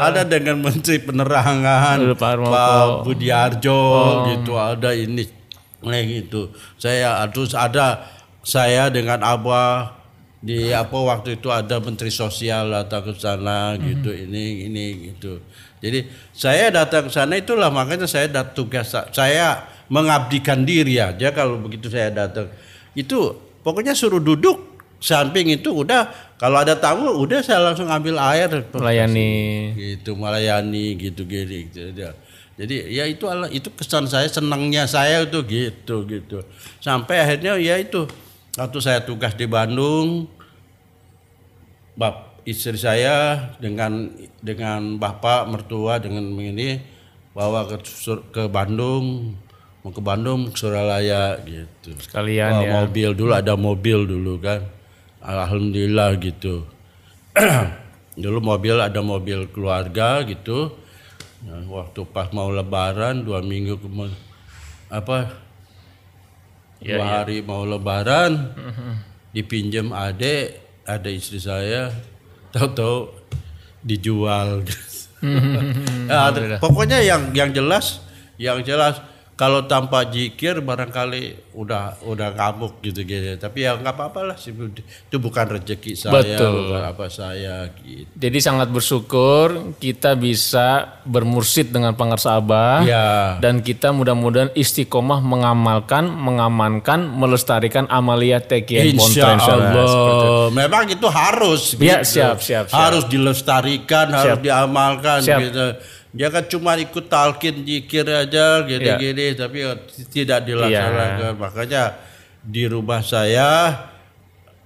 [0.01, 4.25] ada dengan Menteri Penerangan Pak Budiarjo oh.
[4.33, 5.29] gitu, ada ini
[5.77, 6.49] nah gitu.
[6.81, 8.09] Saya terus ada
[8.41, 9.93] saya dengan Abah
[10.41, 14.23] di apa waktu itu ada Menteri Sosial datang ke sana gitu hmm.
[14.25, 15.45] ini ini gitu.
[15.77, 21.59] Jadi saya datang ke sana itulah makanya saya dat tugas saya mengabdikan diri aja kalau
[21.59, 22.51] begitu saya datang.
[22.93, 26.09] Itu pokoknya suruh duduk samping itu udah
[26.41, 29.31] kalau ada tamu udah saya langsung ambil air Melayani.
[29.77, 31.93] gitu melayani gitu gini gitu.
[32.57, 36.41] Jadi ya itu itu kesan saya senangnya saya itu gitu gitu.
[36.81, 38.09] Sampai akhirnya ya itu
[38.57, 40.25] waktu saya tugas di Bandung
[41.93, 44.09] bap istri saya dengan
[44.41, 46.81] dengan bapak mertua dengan ini
[47.37, 47.77] bawa ke
[48.33, 49.37] ke Bandung
[49.81, 51.93] mau ke Bandung ke Suralaya gitu.
[52.01, 52.71] Sekalian Bawa ya.
[52.83, 54.61] mobil dulu ada mobil dulu kan.
[55.21, 56.65] Alhamdulillah gitu.
[58.17, 60.73] dulu mobil ada mobil keluarga gitu.
[61.45, 64.17] Nah, waktu pas mau lebaran dua minggu kemudian
[64.89, 65.45] apa
[66.77, 68.53] Ya, dua hari mau lebaran
[69.33, 71.89] dipinjam adek ada istri saya
[72.53, 73.09] tahu-tahu
[73.81, 74.61] dijual
[76.09, 78.01] Ya, ada- pokoknya yang yang jelas
[78.37, 79.01] yang jelas
[79.37, 85.17] kalau tanpa jikir barangkali udah udah ngamuk gitu gitu tapi ya nggak apa-apa lah itu
[85.17, 86.73] bukan rezeki saya Betul.
[86.73, 93.61] bukan apa saya gitu Jadi sangat bersyukur kita bisa bermursid dengan pengarsa Abah ya dan
[93.61, 99.37] kita mudah-mudahan istiqomah mengamalkan, mengamankan, melestarikan amalia TKN Insya.
[99.37, 102.17] Allah memang itu harus Ya, gitu.
[102.17, 102.73] siap, siap, siap.
[102.73, 105.39] harus dilestarikan harus diamalkan Siap.
[105.45, 105.65] gitu
[106.15, 109.75] dia kan cuma ikut talkin jikir aja gini-gini tapi ya
[110.07, 111.29] tidak dilaksanakan Iya.
[111.35, 111.83] makanya
[112.41, 113.49] di rumah saya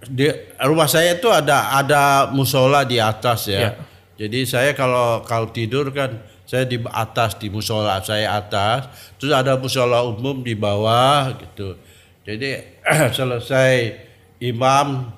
[0.02, 3.72] di rumah saya itu ada ada musola di atas ya Iya.
[4.18, 8.86] jadi saya kalau kalau tidur kan saya di atas di musola saya atas
[9.16, 11.78] terus ada musola umum di bawah gitu
[12.22, 12.66] jadi
[13.18, 13.98] selesai
[14.40, 15.10] imam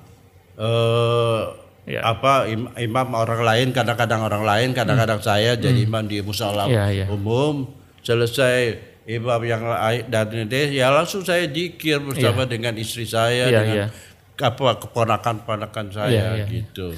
[0.56, 1.40] eh,
[1.84, 2.00] Ya.
[2.02, 6.88] apa im- imam orang lain kadang-kadang orang lain kadang-kadang saya jadi imam di musola Ya,
[6.88, 7.04] ya.
[7.06, 7.68] umum
[8.00, 13.60] selesai imam yang lain dan ini ya langsung saya dikir bersama dengan istri saya Ya,
[13.60, 13.86] dengan ya.
[14.40, 16.46] apa keponakan-keponakan saya Ya, ya.
[16.48, 16.96] gitu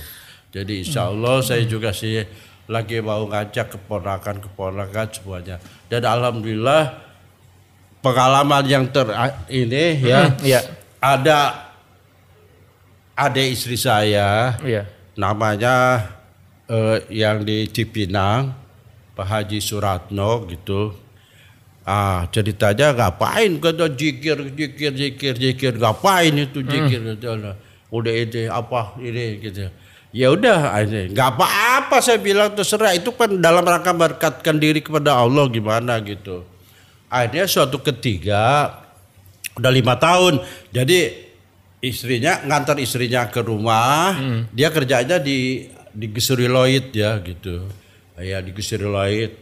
[0.54, 2.22] jadi insya Allah saya juga sih
[2.66, 6.94] lagi mau ngajak keponakan-keponakan semuanya dan alhamdulillah
[7.98, 9.06] pengalaman yang ter
[9.50, 10.60] ini ya Iya,
[10.96, 11.65] ada
[13.16, 14.60] adik istri saya.
[14.60, 14.84] Iya.
[15.16, 16.04] namanya
[16.68, 18.52] eh, yang di Cipinang
[19.16, 20.92] Pak Haji Suratno gitu.
[21.88, 25.72] Ah ceritanya ngapain kata jikir jikir jikir jikir.
[25.80, 27.32] Ngapain itu jikir gitu.
[27.88, 29.72] Udah ini apa ini gitu.
[30.12, 32.92] Ya udah ini nggak apa-apa saya bilang terserah.
[32.92, 36.44] Itu kan dalam rangka berkatkan diri kepada Allah gimana gitu.
[37.08, 38.76] Akhirnya suatu ketiga
[39.56, 40.42] udah lima tahun.
[40.74, 41.25] Jadi
[41.80, 44.16] istrinya ngantar istrinya ke rumah
[44.50, 47.68] dia kerjanya di di Gesuriloid ya gitu.
[48.16, 49.32] Ya di Gesuriloid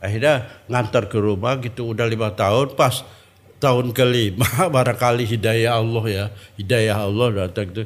[0.00, 3.04] akhirnya ngantar ke rumah gitu udah lima tahun pas
[3.60, 6.24] tahun kelima barangkali hidayah Allah ya
[6.56, 7.84] hidayah Allah datang itu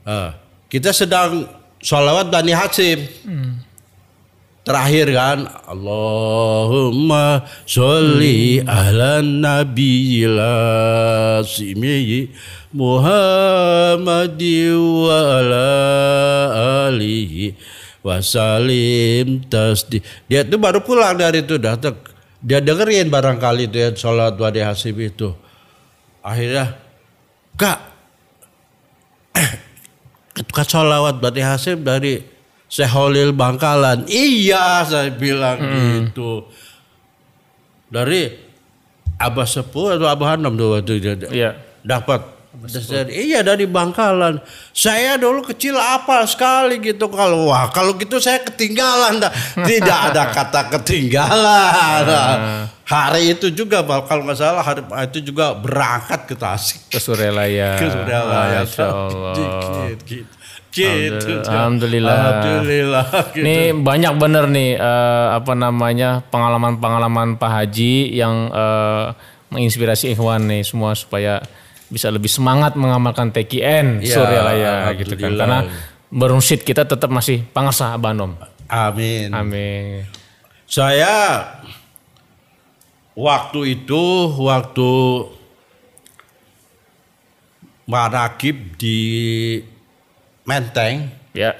[0.00, 0.32] Ah,
[0.72, 1.44] kita sedang
[1.76, 3.04] sholawat Bani Hasim
[4.64, 10.40] terakhir kan Allahumma sholli ala nabiyil
[11.40, 12.28] asimi
[12.70, 15.70] Muhammadi wa ala
[16.86, 17.58] alihi
[18.06, 19.98] wasalim tasdi.
[20.30, 21.98] Dia tuh baru pulang dari itu datang
[22.40, 25.34] dia dengerin barangkali itu ya sholat wadi hasim itu.
[26.22, 26.78] Akhirnya
[27.58, 27.78] kak
[30.40, 32.22] itu kan sholawat berarti hasil dari
[32.70, 34.06] Syekh Holil Bangkalan.
[34.06, 35.58] Iya saya bilang
[36.06, 36.46] gitu.
[37.90, 38.30] Dari
[39.18, 41.58] Abah Sepuh atau Abah Hanam tuh waktu itu Iya.
[41.82, 42.22] dapat.
[43.10, 44.38] Iya dari Bangkalan.
[44.70, 49.30] Saya dulu kecil apa sekali gitu kalau wah kalau gitu saya ketinggalan dah.
[49.66, 52.04] Tidak ada kata ketinggalan.
[52.84, 57.78] Hari itu juga kalau nggak salah hari itu juga berangkat ke Tasik Ke Surelaya.
[57.78, 58.62] ke Surabaya.
[58.62, 59.34] Masya Allah.
[59.94, 60.39] Gitu.
[60.74, 61.42] Gitu.
[61.46, 62.14] Alhamdulillah.
[62.14, 63.04] Alhamdulillah.
[63.34, 63.44] Gitu.
[63.44, 69.06] Nih banyak bener nih eh, apa namanya pengalaman-pengalaman Pak Haji yang eh,
[69.50, 71.42] menginspirasi ikhwan nih semua supaya
[71.90, 75.34] bisa lebih semangat mengamalkan TKN Ya, Suryalaya gitu kan.
[75.34, 75.58] Karena
[76.10, 78.38] berungsit kita tetap masih pangasa Abanom.
[78.70, 79.34] Amin.
[79.34, 80.06] Amin.
[80.70, 81.42] Saya
[83.18, 84.02] waktu itu
[84.38, 84.90] waktu
[87.90, 88.98] marakib di
[90.50, 91.54] Menteng Ya.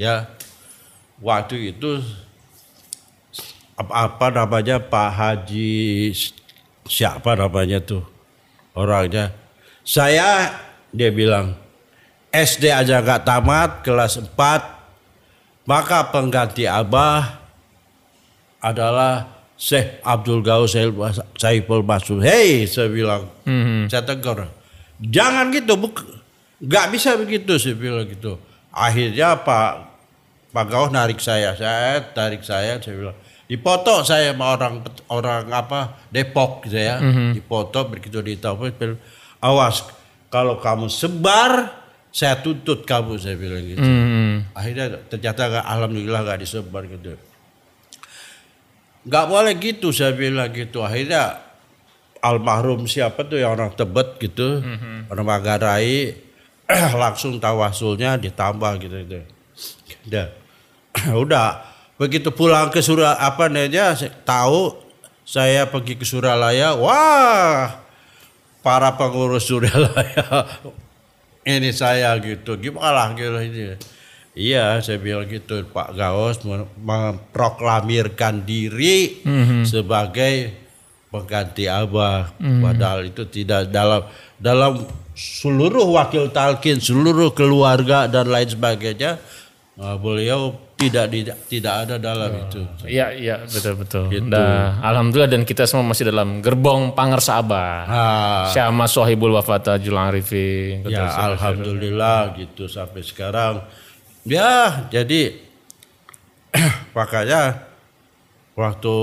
[0.00, 0.32] ya
[1.20, 2.00] waktu itu
[3.76, 6.08] apa, apa namanya Pak Haji
[6.88, 8.00] siapa namanya tuh
[8.72, 9.28] orangnya
[9.84, 10.56] saya
[10.88, 11.52] dia bilang
[12.32, 17.44] SD aja gak tamat kelas 4 maka pengganti abah
[18.60, 20.74] adalah Syekh Abdul Gaus
[21.38, 22.20] Saiful Masud.
[22.20, 23.86] Hei, saya bilang, Hmm.
[23.86, 24.44] saya tegur,
[24.98, 26.04] jangan gitu, buk,
[26.64, 28.40] nggak bisa begitu, saya bilang gitu.
[28.72, 29.92] Akhirnya Pak
[30.54, 34.74] Pak Gaus narik saya, saya tarik saya, saya bilang, dipoto saya sama orang
[35.12, 37.02] orang apa Depok gitu ya,
[37.34, 38.70] dipoto begitu ditahu,
[39.44, 39.84] awas
[40.30, 41.70] kalau kamu sebar,
[42.14, 43.82] saya tuntut kamu, saya bilang gitu.
[43.82, 44.46] Hmm.
[44.54, 47.18] Akhirnya ternyata alhamdulillah nggak disebar gitu.
[49.04, 50.80] Nggak boleh gitu saya bilang gitu.
[50.80, 51.44] Akhirnya
[52.24, 54.64] almarhum siapa tuh yang orang Tebet gitu,
[55.10, 56.23] orang Manggarai
[57.02, 59.20] langsung tawasulnya ditambah gitu gitu.
[60.08, 60.26] Udah,
[61.24, 61.50] udah.
[61.94, 63.94] Begitu pulang ke Surah apa namanya
[64.26, 64.74] tahu
[65.22, 67.80] saya pergi ke Suralaya, wah
[68.60, 70.48] para pengurus Suralaya
[71.54, 72.58] ini saya gitu.
[72.58, 73.78] Gimana gitu ini
[74.34, 79.22] iya saya bilang gitu Pak Gaos mem- memproklamirkan diri
[79.62, 80.50] sebagai
[81.14, 82.34] pengganti Abah.
[82.58, 84.02] Padahal itu tidak dalam
[84.34, 84.82] dalam
[85.14, 89.16] seluruh wakil talkin seluruh keluarga dan lain sebagainya
[89.74, 94.10] eh, beliau tidak di- tidak ada dalam itu Iya, iya, betul betul.
[94.10, 94.26] Gitu.
[94.26, 97.78] Nah, alhamdulillah dan kita semua masih dalam gerbong pangersa Abah.
[97.86, 100.82] Ah, Syama Sohibul Wafata Julang Arifin.
[100.84, 103.62] Ya alhamdulillah gitu sampai sekarang.
[104.26, 105.38] Ya jadi
[106.98, 107.64] makanya
[108.54, 108.94] waktu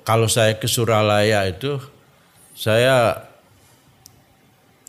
[0.00, 1.76] kalau saya ke Suralaya itu
[2.52, 3.27] saya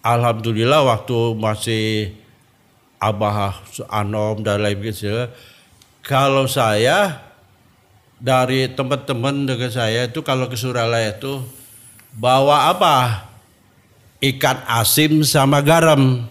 [0.06, 1.86] alhamdulillah waktu masih
[3.00, 5.32] Abah Anom dan lain gitu
[6.04, 7.30] kalau saya
[8.20, 11.40] dari teman-teman dengan saya itu kalau ke Suralaya itu
[12.16, 13.28] bawa apa?
[14.20, 16.28] ikan asin sama garam.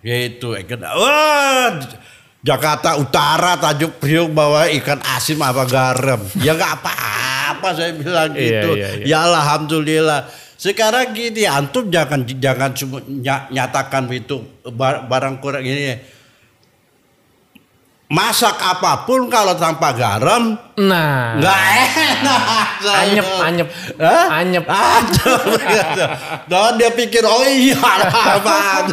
[0.00, 0.80] Gitu, ikan.
[0.80, 1.76] Wah,
[2.40, 6.24] Jakarta Utara, Tanjung Priok bawa ikan asin apa garam.
[6.40, 8.70] Ya nggak apa-apa saya bilang Iya, gitu.
[8.80, 9.04] iya, iya.
[9.04, 10.20] Ya alhamdulillah.
[10.60, 13.00] Sekarang gini, antum jangan jangan cuma
[13.48, 15.96] nyatakan itu bar- barang kurang ini.
[18.10, 22.42] Masak apa pun kalau tanpa garam Nah, nggak enak.
[23.06, 24.26] anyep, anyep, Hah?
[24.36, 24.64] anyep.
[24.66, 26.04] Aduh, gitu.
[26.44, 28.84] Dan dia pikir oh iya apaan.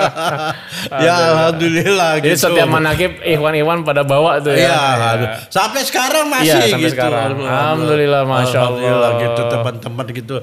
[1.04, 2.48] ya alhamdulillah Jadi gitu.
[2.48, 4.72] setiap manakib Ikhwan-Ikhwan pada bawa tuh ya.
[4.72, 4.80] Iya,
[5.12, 5.28] aduh.
[5.46, 6.94] sampai sekarang masih Iya, sampai gitu.
[6.96, 7.30] sekarang.
[7.36, 9.22] Alhamdulillah, Masya Alhamdulillah Allah.
[9.22, 10.36] gitu teman-teman gitu.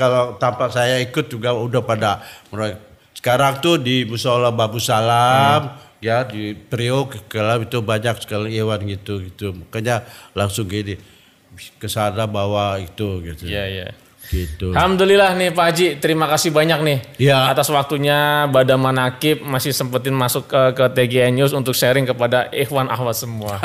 [0.00, 2.80] Kalau tanpa saya ikut juga udah pada mulai.
[3.12, 9.20] Sekarang tuh di Musola Babu Salam ya di Priok kalau itu banyak sekali hewan gitu
[9.20, 9.52] gitu.
[9.52, 10.96] Makanya langsung gini
[11.76, 13.44] ke sana bawa itu gitu.
[13.44, 13.88] Iya, iya.
[14.30, 14.70] Gitu.
[14.70, 17.50] Alhamdulillah nih Pak Haji, terima kasih banyak nih Ya.
[17.50, 22.86] atas waktunya Bada Manakib masih sempetin masuk ke, ke TGN News untuk sharing kepada Ikhwan
[22.86, 23.58] Ahwat semua.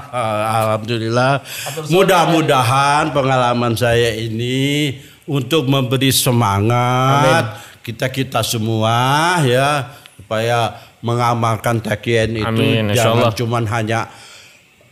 [0.64, 1.44] Alhamdulillah.
[1.92, 4.96] Mudah-mudahan pengalaman saya ini
[5.26, 14.10] untuk memberi semangat kita kita semua ya supaya mengamalkan TKN itu Amin, jangan cuman hanya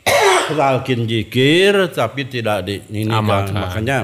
[0.58, 3.18] talkin jikir tapi tidak di ini kan.
[3.50, 3.98] Makanya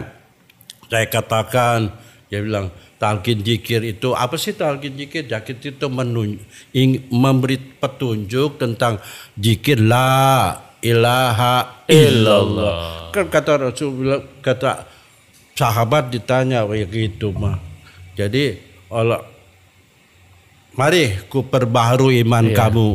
[0.90, 1.78] saya katakan
[2.26, 5.26] dia bilang talkin jikir itu apa sih talkin jikir?
[5.26, 6.40] Jikir itu menun,
[6.74, 8.98] ing- memberi petunjuk tentang
[9.38, 13.12] jikir la ilaha illallah.
[13.14, 14.88] Kan kata Rasulullah kata
[15.60, 17.60] sahabat ditanya ya gitu mah.
[18.16, 18.56] Jadi
[18.88, 19.20] Allah
[20.72, 22.88] mari ku perbaharui iman kamu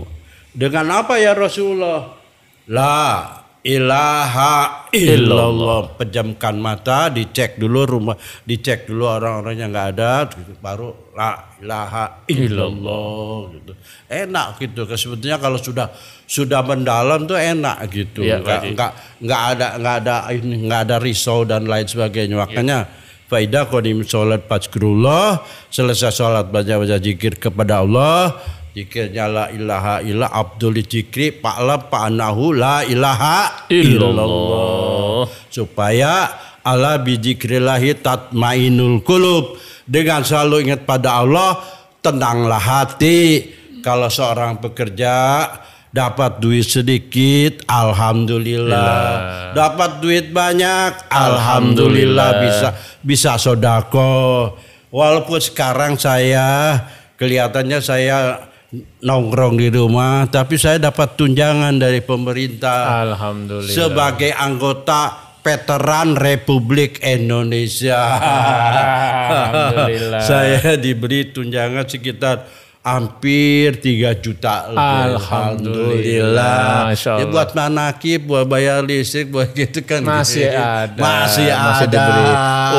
[0.49, 2.17] dengan apa ya Rasulullah?
[2.65, 3.34] La
[3.65, 5.97] ilaha illallah.
[5.97, 10.53] Pejamkan mata, dicek dulu rumah, dicek dulu orang-orang yang nggak ada, gitu.
[10.61, 13.73] baru la ilaha illallah gitu.
[14.05, 14.81] Enak gitu.
[14.93, 15.89] Sebetulnya kalau sudah
[16.29, 18.21] sudah mendalam tuh enak gitu.
[18.21, 18.91] Iya, nggak nggak
[19.25, 22.37] nggak ada nggak ada ini nggak ada risau dan lain sebagainya.
[22.37, 22.79] Makanya
[23.25, 25.41] Faidah kodim sholat fazkurullah
[25.73, 28.37] selesai sholat baca baca zikir kepada Allah
[28.75, 35.31] zikirnya la ilaha illa abdul zikri pa'lam pa'anahu la ilaha illallah.
[35.47, 36.27] Supaya
[36.59, 39.55] ala bizikrillahi tatmainul kulub
[39.87, 41.63] dengan selalu ingat pada Allah
[42.03, 43.47] tenanglah hati.
[43.79, 45.45] Kalau seorang bekerja
[45.93, 49.53] dapat duit sedikit alhamdulillah.
[49.55, 52.29] Dapat duit banyak alhamdulillah.
[52.43, 52.69] Bisa
[52.99, 54.51] bisa sodako.
[54.91, 56.81] Walaupun sekarang saya
[57.15, 58.41] kelihatannya saya
[59.01, 63.71] nongkrong di rumah tapi saya dapat tunjangan dari pemerintah Alhamdulillah.
[63.71, 68.01] sebagai anggota veteran Republik Indonesia.
[69.29, 70.21] Alhamdulillah.
[70.33, 72.49] Saya diberi tunjangan sekitar
[72.85, 75.17] hampir 3 juta lebih.
[75.17, 76.93] Alhamdulillah.
[76.93, 80.05] Ya buat manakib, buat bayar listrik, buat gitu kan.
[80.05, 81.81] masih ada Masih ada.
[81.83, 82.29] diberi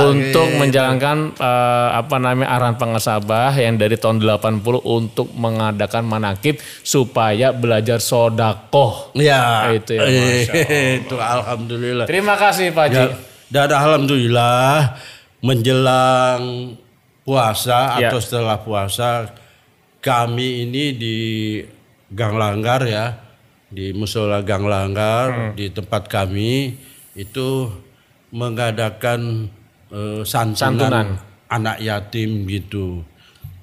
[0.06, 0.56] untuk Gitu.
[0.56, 7.98] menjalankan eh, apa namanya arahan pengesabah yang dari tahun 80 untuk mengadakan manakib supaya belajar
[7.98, 10.52] sodakoh Ya, Itu ya, Masya
[11.02, 12.06] itu alhamdulillah.
[12.06, 13.06] terima kasih Pak Haji Ya,
[13.48, 14.94] dan alhamdulillah
[15.40, 16.42] menjelang
[17.22, 18.08] puasa Ya.
[18.08, 19.30] atau setelah puasa
[20.06, 21.16] kami ini di
[22.14, 23.18] Gang Langgar ya,
[23.66, 24.70] di musola Gang Hmm.
[24.70, 25.26] Langgar
[25.58, 26.78] di tempat kami
[27.18, 27.66] itu
[28.30, 29.50] mengadakan
[29.90, 31.08] eh, santunan, Santunan.
[31.50, 33.02] anak yatim gitu.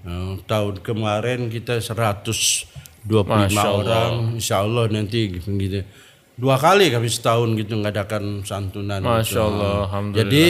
[0.04, 2.68] Eh, tahun kemarin kita 125
[3.24, 3.76] Masya Allah.
[3.80, 5.80] orang, insya Allah nanti gitu.
[6.34, 9.00] Dua kali kami setahun gitu ngadakan santunan.
[9.00, 9.40] Masya gitu.
[9.40, 10.20] Allah, Alhamdulillah.
[10.28, 10.46] Jadi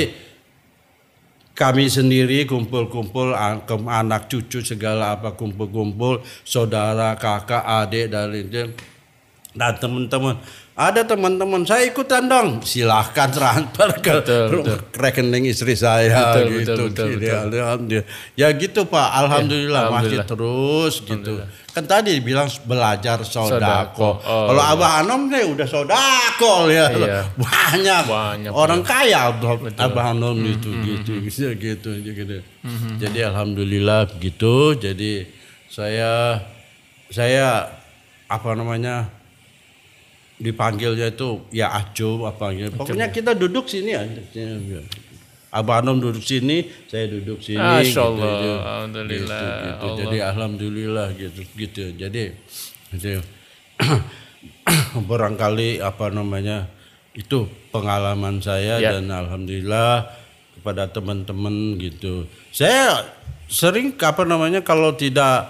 [1.53, 3.37] kami sendiri kumpul-kumpul
[3.85, 8.73] anak cucu segala apa kumpul-kumpul saudara kakak adik dan itu
[9.53, 10.41] dan teman-teman
[10.73, 12.65] ada teman-teman saya ikutan dong.
[12.65, 14.77] Silahkan transfer ke Betul, betul.
[14.91, 16.73] rekening istri saya Betul, gitu.
[16.73, 18.05] betul, betul, Gini, alhamdulillah.
[18.33, 19.07] ya gitu pak.
[19.15, 20.25] Alhamdulillah, masih alhamdulillah.
[20.25, 21.33] terus gitu.
[21.69, 23.57] Kan tadi bilang belajar Sodako.
[23.57, 24.09] sodako.
[24.21, 26.85] Oh, kalau abah anom nih udah sodako ya.
[26.89, 27.21] Iya.
[27.33, 29.29] banyak, Banyak, orang kaya
[29.77, 31.21] abah anom itu gitu.
[31.21, 32.37] gitu gitu gitu.
[32.97, 35.29] Jadi alhamdulillah begitu jadi
[35.65, 36.41] saya
[37.09, 37.69] saya
[38.25, 39.09] apa namanya
[40.43, 42.75] dipanggilnya itu ya ajo apa gitu.
[42.75, 44.19] Pokoknya kita duduk sini aja.
[45.53, 47.61] Abah Anom duduk sini, saya duduk sini.
[47.61, 48.51] Masya gitu, gitu.
[48.57, 49.85] Alhamdulillah, Gitu, gitu.
[49.85, 49.97] Allah.
[50.01, 51.83] Jadi alhamdulillah gitu gitu.
[51.95, 52.23] Jadi
[52.97, 53.21] gitu.
[55.09, 56.67] barangkali apa namanya
[57.13, 58.97] itu pengalaman saya Ya.
[58.97, 60.09] dan alhamdulillah
[60.57, 62.25] kepada teman-teman gitu.
[62.49, 63.05] Saya
[63.45, 65.49] sering apa namanya kalau tidak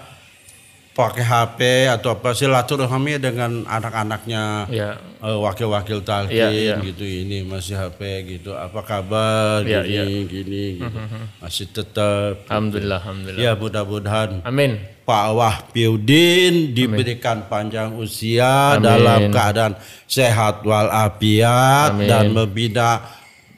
[0.93, 6.75] pakai HP atau apa silaturahmi dengan anak-anaknya ya eh, wakil-wakil talqin Iya, iya.
[6.79, 10.97] gitu ini masih HP gitu apa kabar Iya, gini gini gitu.
[11.41, 18.85] masih tetap Alhamdulillah Alhamdulillah ya mudah-mudahan Amin Pak Wahpiudin diberikan panjang usia Amin.
[18.85, 19.73] dalam keadaan
[20.05, 22.05] sehat walafiat Amin.
[22.05, 23.01] dan membina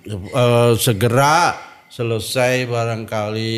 [0.08, 1.52] eh, segera
[1.92, 3.52] selesai barangkali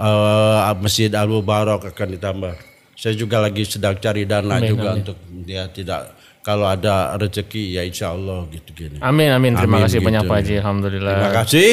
[0.00, 2.71] eh, Masjid Al Mubarak akan ditambah.
[3.02, 5.02] Saya juga lagi sedang cari dana Amin, juga amin.
[5.02, 9.02] untuk dia tidak kalau ada rezeki ya insya Allah gitu gini.
[9.02, 10.30] Amin amin terima Amin, kasih banyak gitu.
[10.30, 11.70] Pak Haji Alhamdulillah Terima kasih.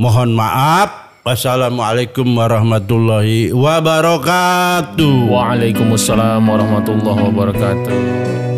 [0.00, 0.90] Mohon maaf.
[1.20, 5.28] Wassalamualaikum warahmatullahi wabarakatuh.
[5.28, 8.49] Waalaikumsalam warahmatullahi wabarakatuh